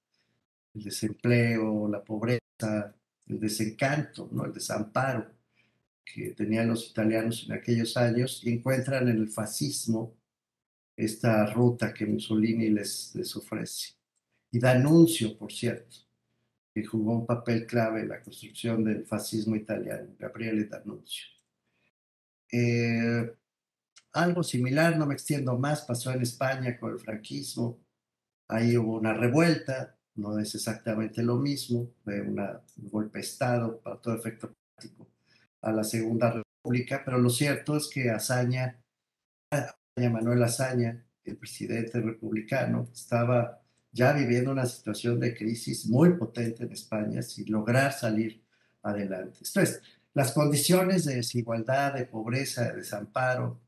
[0.79, 2.95] el desempleo, la pobreza,
[3.26, 4.45] el desencanto, ¿no?
[4.47, 5.31] el desamparo
[6.05, 10.16] que tenían los italianos en aquellos años y encuentran en el fascismo
[10.97, 13.95] esta ruta que Mussolini les, les ofrece.
[14.51, 15.97] Y D'Annunzio, por cierto,
[16.72, 21.26] que jugó un papel clave en la construcción del fascismo italiano, Gabriele D'Annunzio.
[22.51, 23.31] Eh,
[24.12, 27.79] algo similar, no me extiendo más, pasó en España con el franquismo.
[28.49, 34.01] Ahí hubo una revuelta, no es exactamente lo mismo, de un golpe de Estado para
[34.01, 35.09] todo efecto práctico
[35.62, 38.83] a la Segunda República, pero lo cierto es que Azaña,
[39.97, 43.62] Manuel Azaña, el presidente republicano, estaba
[43.93, 48.45] ya viviendo una situación de crisis muy potente en España sin lograr salir
[48.83, 49.39] adelante.
[49.45, 49.83] Entonces,
[50.14, 53.61] las condiciones de desigualdad, de pobreza, de desamparo,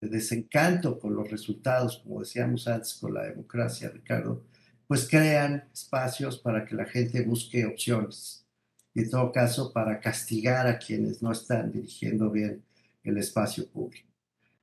[0.00, 4.44] de desencanto con los resultados, como decíamos antes con la democracia, Ricardo,
[4.90, 8.44] pues crean espacios para que la gente busque opciones
[8.92, 12.64] y en todo caso para castigar a quienes no están dirigiendo bien
[13.04, 14.08] el espacio público.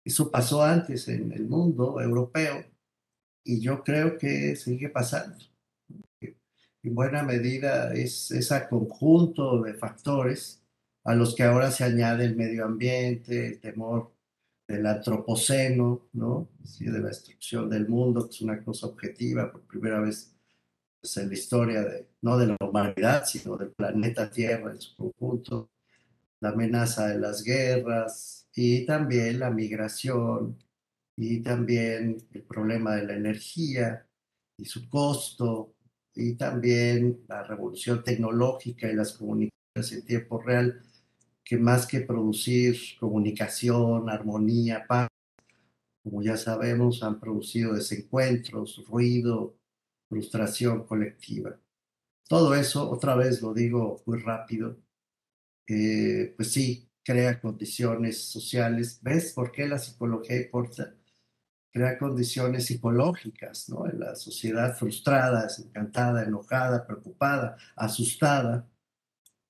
[0.04, 2.66] Eso pasó antes en el mundo europeo
[3.42, 5.38] y yo creo que sigue pasando.
[6.20, 10.62] En buena medida es ese conjunto de factores
[11.06, 14.12] a los que ahora se añade el medio ambiente, el temor
[14.68, 16.50] del antropoceno, ¿no?
[16.80, 20.36] de la destrucción del mundo, que es una cosa objetiva por primera vez
[21.02, 24.96] pues, en la historia, de, no de la humanidad, sino del planeta Tierra en su
[24.96, 25.70] conjunto,
[26.40, 30.58] la amenaza de las guerras y también la migración
[31.16, 34.06] y también el problema de la energía
[34.58, 35.74] y su costo
[36.14, 40.82] y también la revolución tecnológica y las comunicaciones en tiempo real
[41.48, 45.08] que más que producir comunicación, armonía, paz,
[46.04, 49.56] como ya sabemos, han producido desencuentros, ruido,
[50.10, 51.58] frustración colectiva.
[52.28, 54.78] Todo eso, otra vez lo digo muy rápido,
[55.68, 59.00] eh, pues sí, crea condiciones sociales.
[59.02, 60.96] ¿Ves por qué la psicología importa?
[61.72, 63.88] Crea condiciones psicológicas, ¿no?
[63.90, 68.68] En la sociedad frustrada, desencantada, enojada, preocupada, asustada,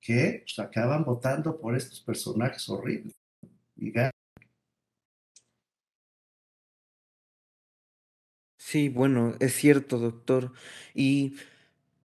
[0.07, 3.13] que pues, acaban votando por estos personajes horribles.
[8.57, 10.53] Sí, bueno, es cierto, doctor.
[10.93, 11.35] Y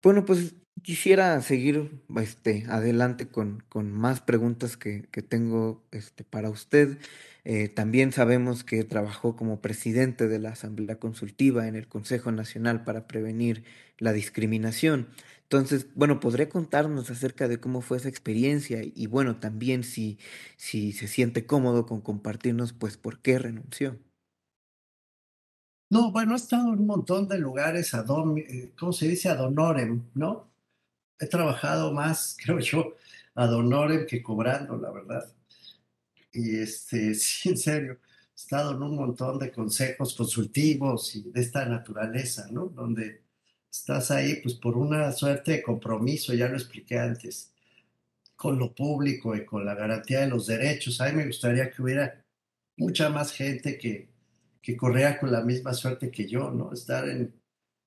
[0.02, 6.48] bueno, pues quisiera seguir este, adelante con, con más preguntas que, que tengo este, para
[6.48, 6.98] usted.
[7.44, 12.84] Eh, también sabemos que trabajó como presidente de la Asamblea Consultiva en el Consejo Nacional
[12.84, 13.64] para Prevenir
[13.98, 15.08] la Discriminación.
[15.52, 18.80] Entonces, bueno, ¿podría contarnos acerca de cómo fue esa experiencia?
[18.82, 20.18] Y bueno, también si,
[20.56, 23.98] si se siente cómodo con compartirnos, pues, por qué renunció.
[25.90, 29.28] No, bueno, he estado en un montón de lugares, eh, ¿cómo se dice?
[29.28, 30.50] Ad honorem, ¿no?
[31.18, 32.96] He trabajado más, creo yo,
[33.34, 35.34] ad honorem que cobrando, la verdad.
[36.32, 41.42] Y este, sí, en serio, he estado en un montón de consejos consultivos y de
[41.42, 42.68] esta naturaleza, ¿no?
[42.68, 43.21] Donde
[43.72, 47.52] estás ahí pues por una suerte de compromiso, ya lo expliqué antes,
[48.36, 51.00] con lo público y con la garantía de los derechos.
[51.00, 52.22] A mí me gustaría que hubiera
[52.76, 54.10] mucha más gente que,
[54.60, 56.72] que corría con la misma suerte que yo, ¿no?
[56.72, 57.34] Estar en,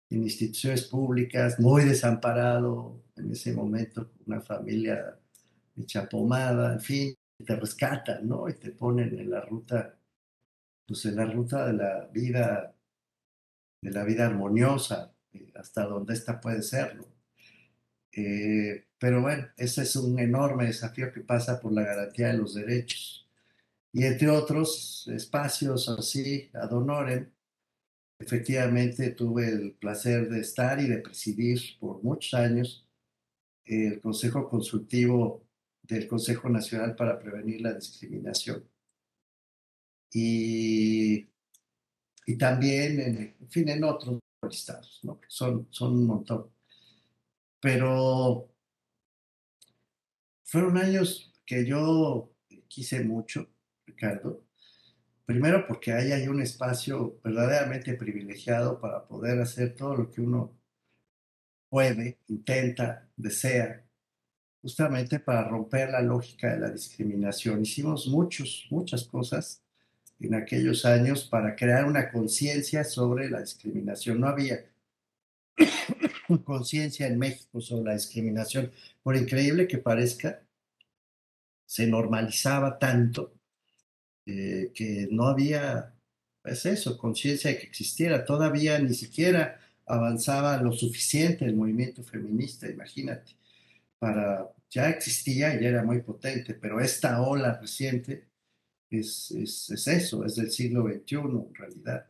[0.10, 5.20] en instituciones públicas, muy desamparado en ese momento, una familia
[5.78, 7.16] hecha pomada, en fin,
[7.46, 8.50] te rescatan, ¿no?
[8.50, 9.98] Y te ponen en la ruta,
[10.88, 12.76] pues en la ruta de la vida,
[13.82, 15.15] de la vida armoniosa,
[15.56, 17.06] hasta donde esta puede serlo.
[18.12, 22.56] Eh, pero bueno, ese es un enorme desafío que pasa por la garantía de los
[22.56, 23.28] derechos.
[23.92, 27.30] Y entre otros espacios así, ad honorem,
[28.20, 32.88] efectivamente tuve el placer de estar y de presidir por muchos años
[33.66, 35.46] el Consejo Consultivo
[35.82, 38.64] del Consejo Nacional para Prevenir la Discriminación.
[40.12, 41.28] Y,
[42.26, 45.20] y también, en, en fin, en otros listados, ¿no?
[45.28, 46.50] Son, son un montón.
[47.60, 48.50] Pero
[50.44, 52.32] fueron años que yo
[52.68, 53.50] quise mucho,
[53.86, 54.44] Ricardo.
[55.26, 60.56] Primero porque ahí hay un espacio verdaderamente privilegiado para poder hacer todo lo que uno
[61.68, 63.84] puede, intenta, desea,
[64.62, 67.62] justamente para romper la lógica de la discriminación.
[67.62, 69.65] Hicimos muchos, muchas cosas
[70.20, 74.20] en aquellos años para crear una conciencia sobre la discriminación.
[74.20, 74.66] No había,
[76.44, 78.72] conciencia en México sobre la discriminación.
[79.04, 80.42] Por increíble que parezca,
[81.66, 83.34] se normalizaba tanto
[84.26, 85.94] eh, que no había,
[86.42, 88.26] pues eso, conciencia de que existiera.
[88.26, 93.34] Todavía ni siquiera avanzaba lo suficiente el movimiento feminista, imagínate.
[94.00, 98.26] Para, ya existía y era muy potente, pero esta ola reciente
[98.90, 102.08] es, es, es eso, es del siglo XXI en realidad.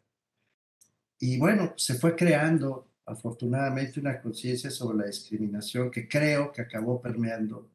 [1.19, 7.01] Y bueno, se fue creando afortunadamente una conciencia sobre la discriminación que creo que acabó
[7.01, 7.69] permeando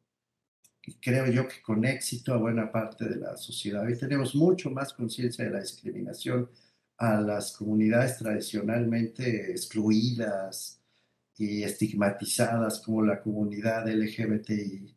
[0.83, 3.85] y creo yo que con éxito a buena parte de la sociedad.
[3.85, 6.49] Hoy tenemos mucho más conciencia de la discriminación
[6.97, 10.81] a las comunidades tradicionalmente excluidas
[11.37, 14.95] y estigmatizadas como la comunidad LGBTI,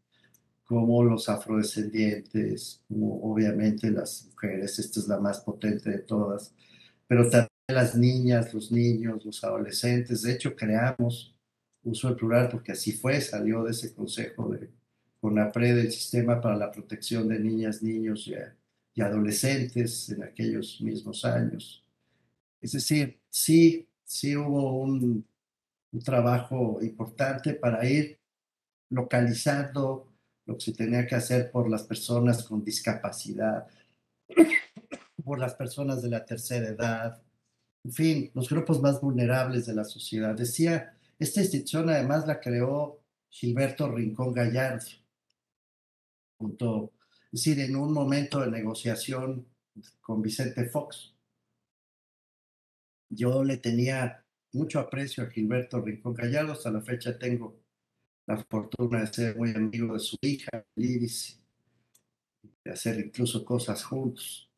[0.65, 6.55] como los afrodescendientes, como obviamente las mujeres, esta es la más potente de todas,
[7.07, 10.23] pero también las niñas, los niños, los adolescentes.
[10.23, 11.35] De hecho, creamos,
[11.83, 14.71] uso el plural porque así fue, salió de ese consejo de
[15.21, 18.35] CONAPRE del Sistema para la Protección de Niñas, Niños y,
[18.95, 21.85] y Adolescentes en aquellos mismos años.
[22.61, 25.27] Es decir, sí, sí hubo un,
[25.93, 28.19] un trabajo importante para ir
[28.91, 30.14] localizando
[30.47, 33.67] lo que se tenía que hacer por las personas con discapacidad,
[35.25, 37.23] por las personas de la tercera edad,
[37.85, 40.35] en fin, los grupos más vulnerables de la sociedad.
[40.35, 44.87] Decía, esta institución además la creó Gilberto Rincón Gallardo,
[46.39, 46.93] junto,
[47.33, 49.47] es decir, en un momento de negociación
[50.01, 51.15] con Vicente Fox.
[53.11, 57.64] Yo le tenía mucho aprecio a Gilberto Rincón Gallardo, hasta la fecha tengo
[58.27, 61.41] la fortuna de ser muy amigo de su hija, Liris,
[62.65, 64.51] de hacer incluso cosas juntos.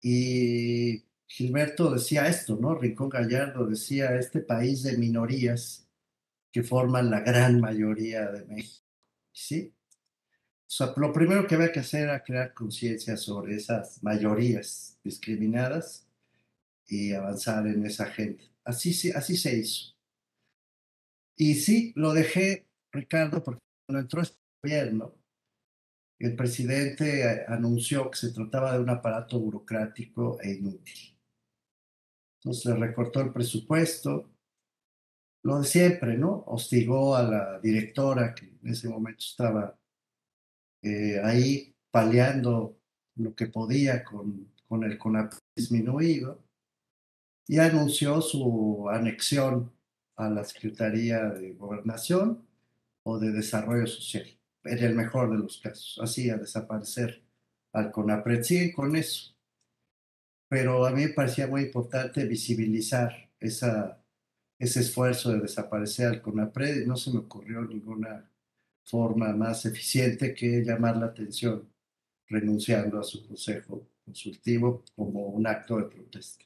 [0.00, 2.74] Y Gilberto decía esto, ¿no?
[2.74, 5.88] Rincón Gallardo decía, este país de minorías
[6.52, 8.86] que forman la gran mayoría de México.
[9.32, 9.74] ¿Sí?
[10.96, 16.06] Lo primero que había que hacer era crear conciencia sobre esas mayorías discriminadas
[16.86, 18.44] y avanzar en esa gente.
[18.64, 19.94] Así, así se hizo.
[21.36, 25.14] Y sí, lo dejé, Ricardo, porque cuando entró este gobierno,
[26.18, 31.18] el presidente anunció que se trataba de un aparato burocrático e inútil.
[32.38, 34.30] Entonces recortó el presupuesto,
[35.42, 36.44] lo de siempre, ¿no?
[36.46, 39.76] Hostigó a la directora que en ese momento estaba
[40.82, 42.78] eh, ahí paliando
[43.16, 46.42] lo que podía con, con el CONAP disminuido
[47.46, 49.72] y anunció su anexión
[50.16, 52.46] a la Secretaría de Gobernación
[53.04, 54.26] o de Desarrollo Social,
[54.64, 57.22] en el mejor de los casos, así a desaparecer
[57.72, 58.42] al CONAPRED.
[58.42, 59.34] Siguen con eso
[60.54, 64.00] pero a mí me parecía muy importante visibilizar esa,
[64.56, 68.30] ese esfuerzo de desaparecer al CONAPRED y no se me ocurrió ninguna
[68.84, 71.68] forma más eficiente que llamar la atención
[72.28, 76.44] renunciando a su consejo consultivo como un acto de protesta.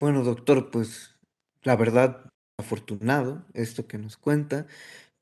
[0.00, 1.14] Bueno, doctor, pues
[1.62, 2.29] la verdad,
[2.60, 4.66] afortunado esto que nos cuenta.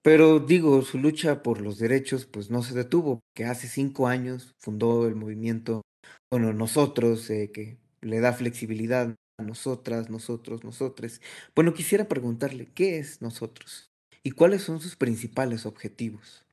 [0.02, 4.54] Pero digo, su lucha por los derechos pues no se detuvo, que hace cinco años
[4.58, 5.82] fundó el movimiento,
[6.30, 11.20] bueno, nosotros, eh, que le da flexibilidad a nosotras, nosotros, nosotres.
[11.54, 13.90] Bueno, quisiera preguntarle, ¿qué es nosotros?
[14.22, 16.44] ¿Y cuáles son sus principales objetivos?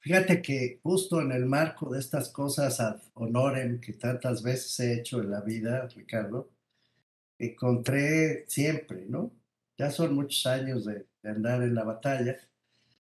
[0.00, 4.94] Fíjate que justo en el marco de estas cosas ad honorem que tantas veces he
[4.94, 6.50] hecho en la vida, Ricardo,
[7.38, 9.32] encontré siempre, ¿no?
[9.76, 12.38] Ya son muchos años de, andar en la batalla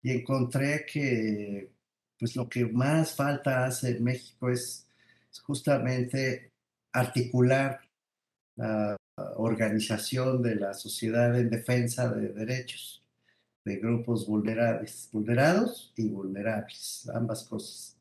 [0.02, 1.70] y encontré que
[2.18, 4.84] pues lo que más falta hace en México es,
[5.44, 6.50] justamente
[6.92, 7.80] articular
[8.56, 8.96] la
[9.36, 13.04] organización de la sociedad en defensa de derechos
[13.64, 17.96] de grupos vulnerables, vulnerados y vulnerables, ambas cosas.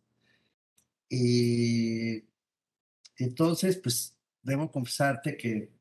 [1.10, 2.24] Y
[3.18, 5.77] entonces, pues debo confesarte que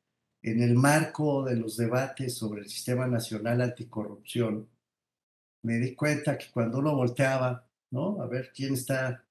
[0.46, 4.68] en el marco de los debates sobre el Sistema Nacional Anticorrupción,
[5.62, 8.22] me di cuenta que cuando uno volteaba, ¿no?
[8.22, 9.24] A ver quién está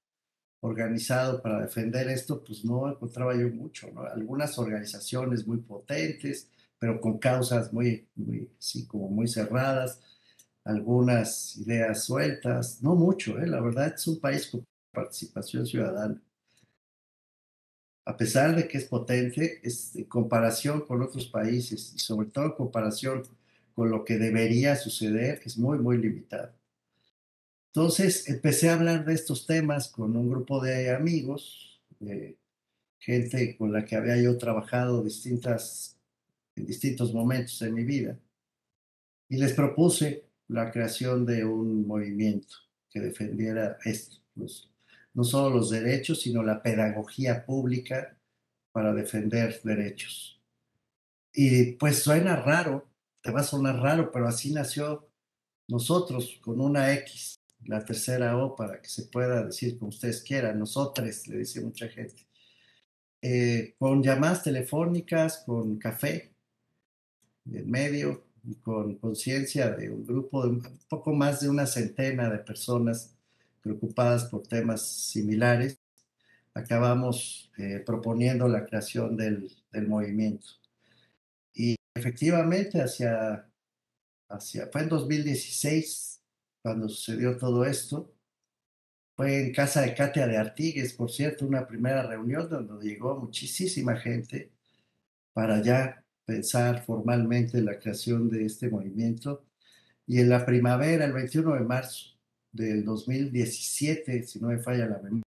[0.60, 4.02] organizado para defender esto, pues no encontraba yo mucho, ¿no?
[4.02, 10.00] Algunas organizaciones muy potentes, pero con causas muy, muy, sí, como muy cerradas,
[10.64, 13.46] algunas ideas sueltas, no mucho, ¿eh?
[13.46, 14.62] La verdad es un país con
[14.92, 16.20] participación ciudadana
[18.06, 22.46] a pesar de que es potente, es en comparación con otros países y sobre todo
[22.46, 23.24] en comparación
[23.74, 26.52] con lo que debería suceder, es muy, muy limitado.
[27.66, 31.82] Entonces empecé a hablar de estos temas con un grupo de amigos,
[32.98, 35.98] gente con la que había yo trabajado distintas
[36.54, 38.18] en distintos momentos de mi vida.
[39.28, 42.54] Y les propuse la creación de un movimiento
[42.88, 44.18] que defendiera esto,
[45.16, 48.18] no solo los derechos, sino la pedagogía pública
[48.70, 50.42] para defender derechos.
[51.32, 52.86] Y pues suena raro,
[53.22, 55.08] te va a sonar raro, pero así nació
[55.68, 60.58] nosotros con una X, la tercera O, para que se pueda decir como ustedes quieran,
[60.58, 62.28] nosotros, le dice mucha gente.
[63.22, 66.34] Eh, con llamadas telefónicas, con café
[67.50, 68.26] en medio,
[68.62, 73.15] con conciencia de un grupo de un poco más de una centena de personas
[73.66, 75.80] preocupadas por temas similares,
[76.54, 79.50] acabamos eh, proponiendo la creación del,
[79.88, 80.46] movimiento.
[81.52, 83.46] Y efectivamente, hacia,
[84.28, 86.22] hacia, fue en 2016
[86.62, 88.12] cuando sucedió todo esto.
[89.16, 93.96] Fue en casa de Katia de Artigues, por cierto, una primera reunión donde llegó muchísima
[93.96, 94.52] gente
[95.32, 99.44] para ya pensar formalmente la creación de este movimiento.
[100.06, 102.15] Y en la primavera, el 21 de marzo
[102.56, 105.22] del 2017, si no me falla la memoria,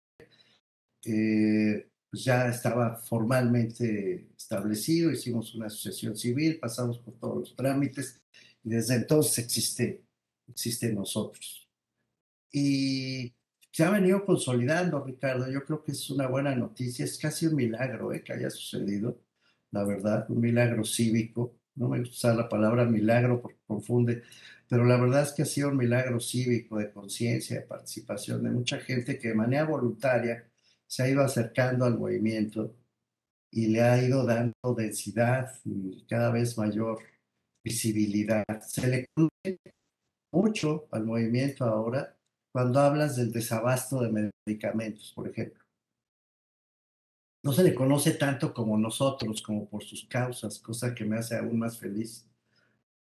[1.05, 8.23] eh, pues ya estaba formalmente establecido, hicimos una asociación civil, pasamos por todos los trámites
[8.65, 10.03] y desde entonces existe,
[10.49, 11.69] existe nosotros.
[12.53, 13.35] Y
[13.73, 17.57] se ha venido consolidando, Ricardo, yo creo que es una buena noticia, es casi un
[17.57, 19.21] milagro eh, que haya sucedido
[19.77, 21.55] la verdad, un milagro cívico.
[21.75, 24.23] No me gusta usar la palabra milagro porque confunde,
[24.69, 28.51] pero la verdad es que ha sido un milagro cívico de conciencia, de participación de
[28.51, 30.49] mucha gente que de manera voluntaria
[30.87, 32.77] se ha ido acercando al movimiento
[33.51, 36.99] y le ha ido dando densidad y cada vez mayor
[37.65, 38.45] visibilidad.
[38.67, 39.61] Se le conoce
[40.33, 42.17] mucho al movimiento ahora
[42.53, 45.67] cuando hablas del desabasto de medicamentos, por ejemplo
[47.47, 51.37] no se le conoce tanto como nosotros, como por sus causas, cosa que me hace
[51.37, 52.29] aún más feliz.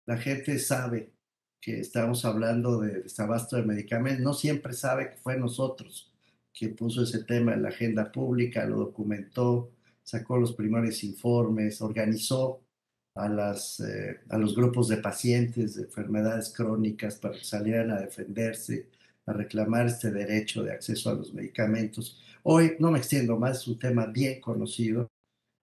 [0.05, 1.13] La gente sabe
[1.61, 6.11] que estamos hablando de desabasto de medicamentos, no siempre sabe que fue nosotros
[6.57, 9.71] quien puso ese tema en la agenda pública, lo documentó,
[10.03, 12.61] sacó los primeros informes, organizó
[13.13, 18.01] a, las, eh, a los grupos de pacientes de enfermedades crónicas para que salieran a
[18.01, 18.87] defenderse,
[19.25, 22.19] a reclamar este derecho de acceso a los medicamentos.
[22.43, 25.07] Hoy no me extiendo más, es un tema bien conocido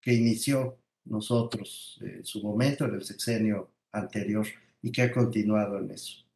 [0.02, 4.46] que inició nosotros en su momento, en el sexenio anterior,
[4.82, 6.28] y que ha continuado en eso.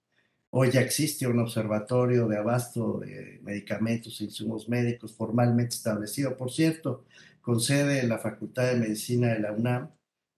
[0.50, 6.52] Hoy ya existe un observatorio de abasto de medicamentos e insumos médicos formalmente establecido, por
[6.52, 7.06] cierto,
[7.42, 9.92] con sede en la Facultad de Medicina de la UNAM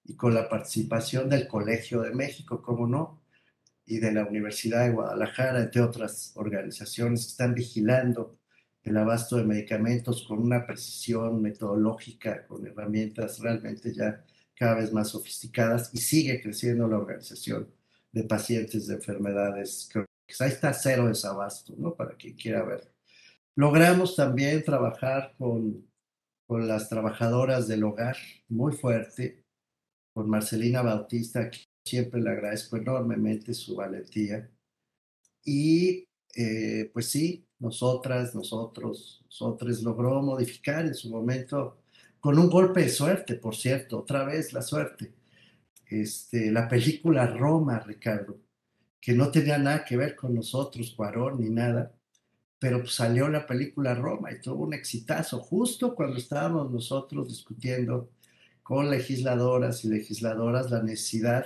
[0.06, 3.24] y con la participación del Colegio de México, como no,
[3.86, 8.38] y de la Universidad de Guadalajara, entre otras organizaciones que están vigilando
[8.84, 14.24] el abasto de medicamentos con una precisión metodológica, con herramientas realmente ya
[14.56, 17.68] cada vez más sofisticadas y sigue creciendo la organización
[18.14, 20.40] de pacientes de enfermedades crónicas.
[20.40, 21.94] Ahí está cero desabasto, ¿no?
[21.96, 22.94] Para quien quiera ver.
[23.56, 25.86] Logramos también trabajar con,
[26.48, 28.16] con las trabajadoras del hogar
[28.48, 29.44] muy fuerte,
[30.14, 34.50] con Marcelina Bautista, que siempre le agradezco enormemente su valentía.
[35.44, 41.78] Y eh, pues sí, nosotras, nosotros, nosotros logró modificar en su momento
[42.20, 45.14] con un golpe de suerte, por cierto, otra vez la suerte.
[46.02, 48.40] Este, la película Roma, Ricardo,
[49.00, 51.92] que no tenía nada que ver con nosotros, Cuarón, ni nada,
[52.58, 58.10] pero pues salió la película Roma y tuvo un exitazo justo cuando estábamos nosotros discutiendo
[58.64, 61.46] con legisladoras y legisladoras la necesidad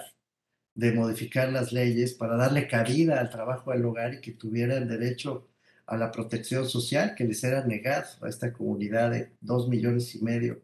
[0.76, 5.50] de modificar las leyes para darle cabida al trabajo del hogar y que tuvieran derecho
[5.88, 10.24] a la protección social que les era negado a esta comunidad de dos millones y
[10.24, 10.62] medio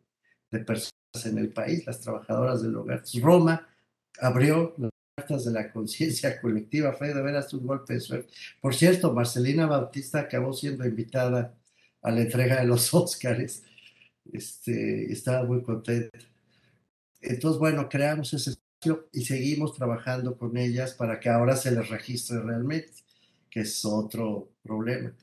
[0.51, 0.93] de personas
[1.25, 3.03] en el país, las trabajadoras del hogar.
[3.21, 3.67] Roma
[4.19, 8.33] abrió las puertas de la conciencia colectiva, fue de veras un golpe de suerte.
[8.61, 11.55] Por cierto, Marcelina Bautista acabó siendo invitada
[12.01, 13.63] a la entrega de los Óscares,
[14.31, 16.17] este, estaba muy contenta.
[17.21, 21.89] Entonces, bueno, creamos ese espacio y seguimos trabajando con ellas para que ahora se les
[21.89, 23.03] registre realmente
[23.53, 25.13] que es otro problema.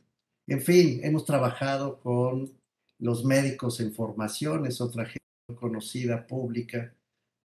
[0.47, 2.53] En fin, hemos trabajado con
[3.01, 5.19] los médicos en formación, es otra gente
[5.57, 6.95] conocida, pública,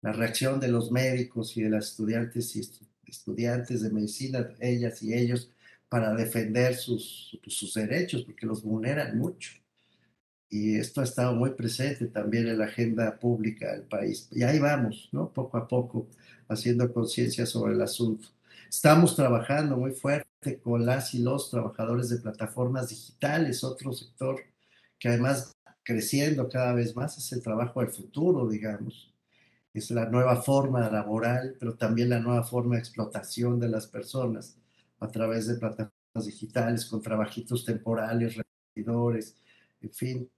[0.05, 2.61] la reacción de los médicos y de las estudiantes y
[3.07, 5.49] estudiantes de medicina, ellas y ellos,
[5.89, 9.53] para defender sus, sus derechos, porque los vulneran mucho.
[10.47, 14.27] Y esto ha estado muy presente también en la agenda pública del país.
[14.31, 15.33] Y ahí vamos, ¿no?
[15.33, 16.07] Poco a poco,
[16.49, 18.27] haciendo conciencia sobre el asunto.
[18.69, 24.39] Estamos trabajando muy fuerte con las y los trabajadores de plataformas digitales, otro sector
[24.99, 29.14] que además creciendo cada vez más es el trabajo del futuro, digamos.
[29.79, 34.57] Es la nueva forma laboral, pero también la nueva forma de explotación de las personas
[34.99, 39.35] a través de plataformas digitales con trabajitos temporales, repetidores,
[39.81, 40.31] en fin.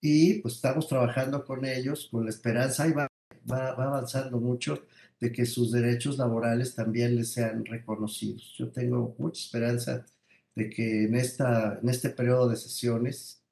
[0.00, 3.08] Y pues estamos trabajando con ellos con la esperanza y va,
[3.50, 4.84] va, va avanzando mucho
[5.20, 8.54] de que sus derechos laborales también les sean reconocidos.
[8.56, 10.06] Yo tengo mucha esperanza
[10.54, 13.42] de que en, esta, en este periodo de sesiones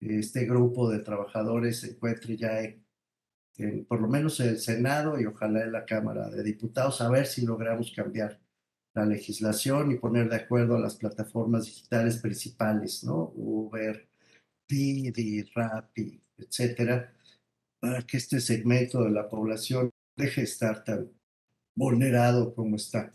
[0.00, 2.60] este grupo de trabajadores encuentre ya
[3.88, 7.26] por lo menos en el Senado y ojalá en la Cámara de Diputados, a ver
[7.26, 8.40] si logramos cambiar
[8.94, 13.32] la legislación y poner de acuerdo a las plataformas digitales principales, ¿no?
[13.34, 14.08] Uber,
[14.68, 17.12] Didi, Rappi, etcétera,
[17.80, 21.10] para que este segmento de la población deje de estar tan
[21.74, 23.12] vulnerado como está,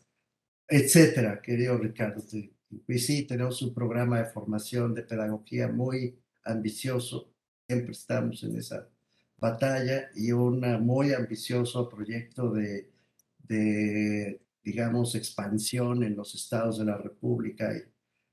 [0.68, 2.24] etcétera, querido Ricardo.
[2.88, 7.32] Y sí, tenemos un programa de formación de pedagogía muy ambicioso,
[7.68, 8.88] siempre estamos en esa
[9.38, 12.90] batalla y un muy ambicioso proyecto de,
[13.40, 17.82] de, digamos, expansión en los estados de la República y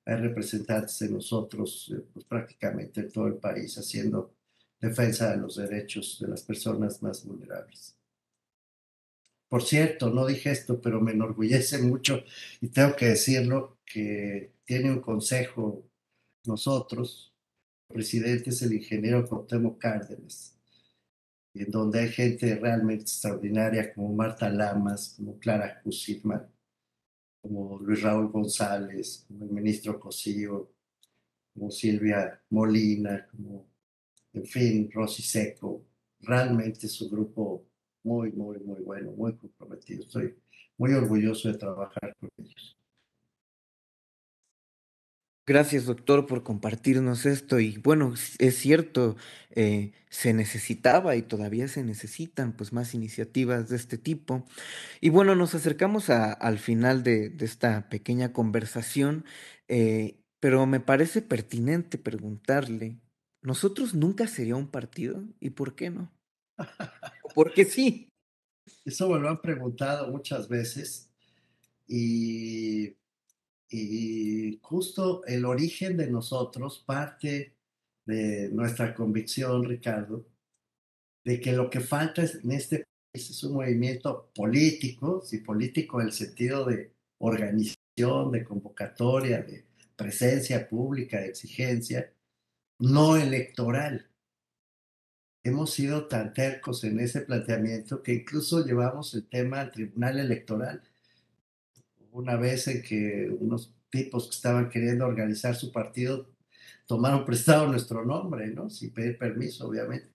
[0.04, 4.34] hay representantes de nosotros pues, prácticamente en todo el país haciendo
[4.80, 7.96] defensa de los derechos de las personas más vulnerables.
[9.48, 12.24] Por cierto, no dije esto, pero me enorgullece mucho
[12.60, 15.84] y tengo que decirlo, que tiene un consejo
[16.46, 17.34] nosotros,
[17.90, 20.51] el presidente es el ingeniero Cuauhtémoc Cárdenas,
[21.54, 26.46] en donde hay gente realmente extraordinaria como Marta Lamas, como Clara Cusilman,
[27.40, 30.72] como Luis Raúl González, como el ministro Cosío,
[31.52, 33.66] como Silvia Molina, como,
[34.32, 35.84] en fin, Rosy Seco.
[36.20, 37.66] Realmente es un grupo
[38.04, 40.02] muy, muy, muy bueno, muy comprometido.
[40.04, 40.34] Estoy
[40.78, 42.76] muy orgulloso de trabajar con ellos.
[45.44, 47.58] Gracias, doctor, por compartirnos esto.
[47.58, 49.16] Y bueno, es cierto,
[49.50, 54.46] eh, se necesitaba y todavía se necesitan pues más iniciativas de este tipo.
[55.00, 59.24] Y bueno, nos acercamos a, al final de, de, esta pequeña conversación,
[59.66, 63.00] eh, pero me parece pertinente preguntarle,
[63.42, 65.24] ¿nosotros nunca sería un partido?
[65.40, 66.12] ¿Y por qué no?
[67.34, 68.08] Porque sí.
[68.84, 71.10] Eso me lo han preguntado muchas veces
[71.88, 72.96] y
[73.72, 77.54] y justo el origen de nosotros parte
[78.04, 80.26] de nuestra convicción, Ricardo,
[81.24, 86.08] de que lo que falta en este país es un movimiento político, sí, político en
[86.08, 89.64] el sentido de organización, de convocatoria, de
[89.96, 92.12] presencia pública, de exigencia,
[92.78, 94.10] no electoral.
[95.44, 100.82] Hemos sido tan tercos en ese planteamiento que incluso llevamos el tema al Tribunal Electoral
[102.12, 106.30] una vez en que unos tipos que estaban queriendo organizar su partido
[106.86, 108.70] tomaron prestado nuestro nombre, ¿no?
[108.70, 110.10] Sin pedir permiso, obviamente.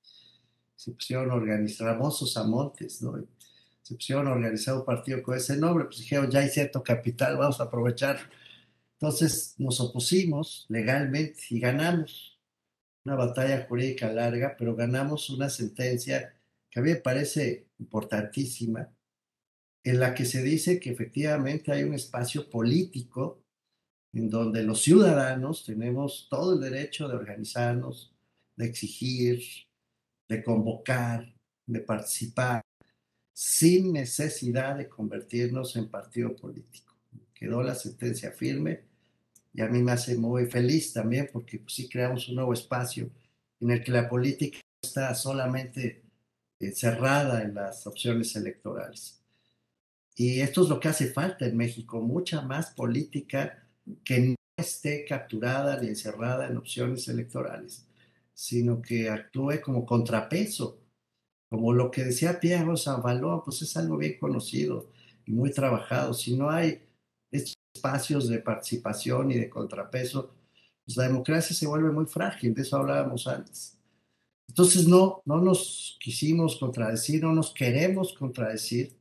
[0.76, 3.26] Se pusieron a organizar, Ramosos Amontes, ¿no?
[3.82, 7.38] Se pusieron a organizar un partido con ese nombre, pues dijeron, ya hay cierto capital,
[7.38, 8.20] vamos a aprovechar.
[8.93, 12.39] Entonces nos opusimos legalmente y ganamos
[13.06, 16.36] una batalla jurídica larga, pero ganamos una sentencia
[16.70, 18.89] que a mí me parece importantísima,
[19.90, 23.42] en la que se dice que efectivamente hay un espacio político
[24.12, 28.14] en donde los ciudadanos tenemos todo el derecho de organizarnos,
[28.58, 29.42] de exigir,
[30.28, 31.34] de convocar,
[31.66, 32.62] de participar,
[33.34, 36.94] sin necesidad de convertirnos en partido político.
[37.34, 38.82] Quedó la sentencia firme
[39.54, 43.10] y a mí me hace muy feliz también porque pues, sí creamos un nuevo espacio
[43.62, 46.04] en el que la política está solamente
[46.60, 49.18] encerrada en las opciones electorales.
[50.20, 53.63] Y esto es lo que hace falta en México, mucha más política
[54.03, 57.88] que no esté capturada ni encerrada en opciones electorales,
[58.34, 60.80] sino que actúe como contrapeso,
[61.51, 64.89] como lo que decía Pierre Saint-Valois, pues es algo bien conocido
[65.28, 66.15] y muy trabajado.
[66.15, 66.82] Si no hay
[67.32, 70.34] espacios de participación y de contrapeso,
[70.84, 73.78] pues la democracia se vuelve muy frágil, de eso hablábamos antes.
[74.49, 78.97] Entonces no, no nos quisimos contradecir, no nos queremos contradecir,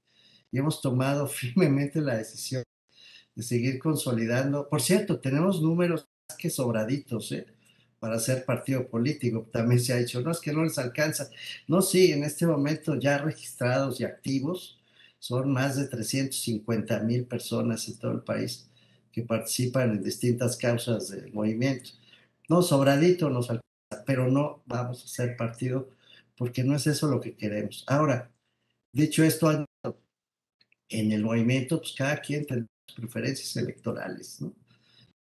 [0.52, 2.62] y hemos tomado firmemente la decisión
[3.34, 4.68] de seguir consolidando.
[4.68, 7.46] Por cierto, tenemos números más que sobraditos, ¿eh?
[7.98, 9.48] Para ser partido político.
[9.52, 11.30] También se ha dicho, no, es que no les alcanza.
[11.66, 14.78] No, sí, en este momento ya registrados y activos
[15.18, 18.68] son más de 350 mil personas en todo el país
[19.12, 21.90] que participan en distintas causas del movimiento.
[22.48, 25.88] No, sobradito nos alcanza, pero no vamos a ser partido
[26.36, 27.84] porque no es eso lo que queremos.
[27.86, 28.30] Ahora,
[28.92, 29.48] dicho esto,
[30.88, 34.54] en el movimiento, pues cada quien tiene sus preferencias electorales, ¿no?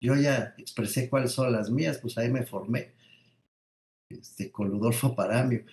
[0.01, 2.93] Yo ya expresé cuáles son las mías, pues ahí me formé
[4.09, 5.65] este, con Ludolfo Paramio,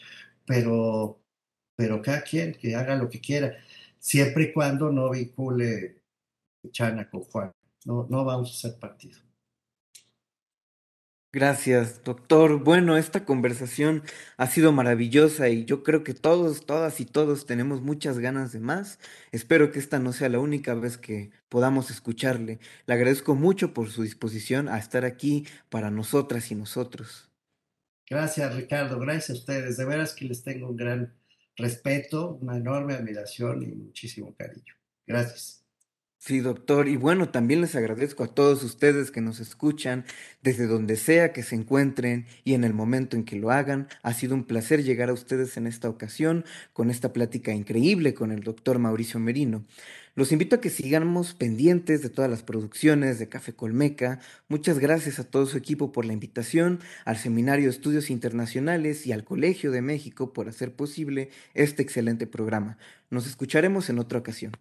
[0.47, 1.20] pero,
[1.76, 3.57] pero cada quien que haga lo que quiera,
[3.99, 6.03] siempre y cuando no vincule
[6.70, 7.53] Chana con Juan.
[7.84, 9.18] No, no vamos a hacer partido.
[11.33, 12.64] Gracias, doctor.
[12.64, 14.03] Bueno, esta conversación
[14.37, 18.59] ha sido maravillosa y yo creo que todos, todas y todos tenemos muchas ganas de
[18.59, 18.99] más.
[19.31, 22.59] Espero que esta no sea la única vez que podamos escucharle.
[22.87, 27.31] Le agradezco mucho por su disposición a estar aquí para nosotras y nosotros.
[28.09, 28.99] Gracias, Ricardo.
[28.99, 29.76] Gracias a ustedes.
[29.76, 31.14] De veras que les tengo un gran
[31.57, 34.74] respeto, una enorme admiración y muchísimo cariño.
[35.07, 35.59] Gracias.
[36.22, 36.86] Sí, doctor.
[36.86, 40.04] Y bueno, también les agradezco a todos ustedes que nos escuchan
[40.42, 43.88] desde donde sea que se encuentren y en el momento en que lo hagan.
[44.02, 46.44] Ha sido un placer llegar a ustedes en esta ocasión
[46.74, 49.64] con esta plática increíble con el doctor Mauricio Merino.
[50.14, 54.20] Los invito a que sigamos pendientes de todas las producciones de Café Colmeca.
[54.48, 59.12] Muchas gracias a todo su equipo por la invitación, al Seminario de Estudios Internacionales y
[59.12, 62.76] al Colegio de México por hacer posible este excelente programa.
[63.08, 64.52] Nos escucharemos en otra ocasión.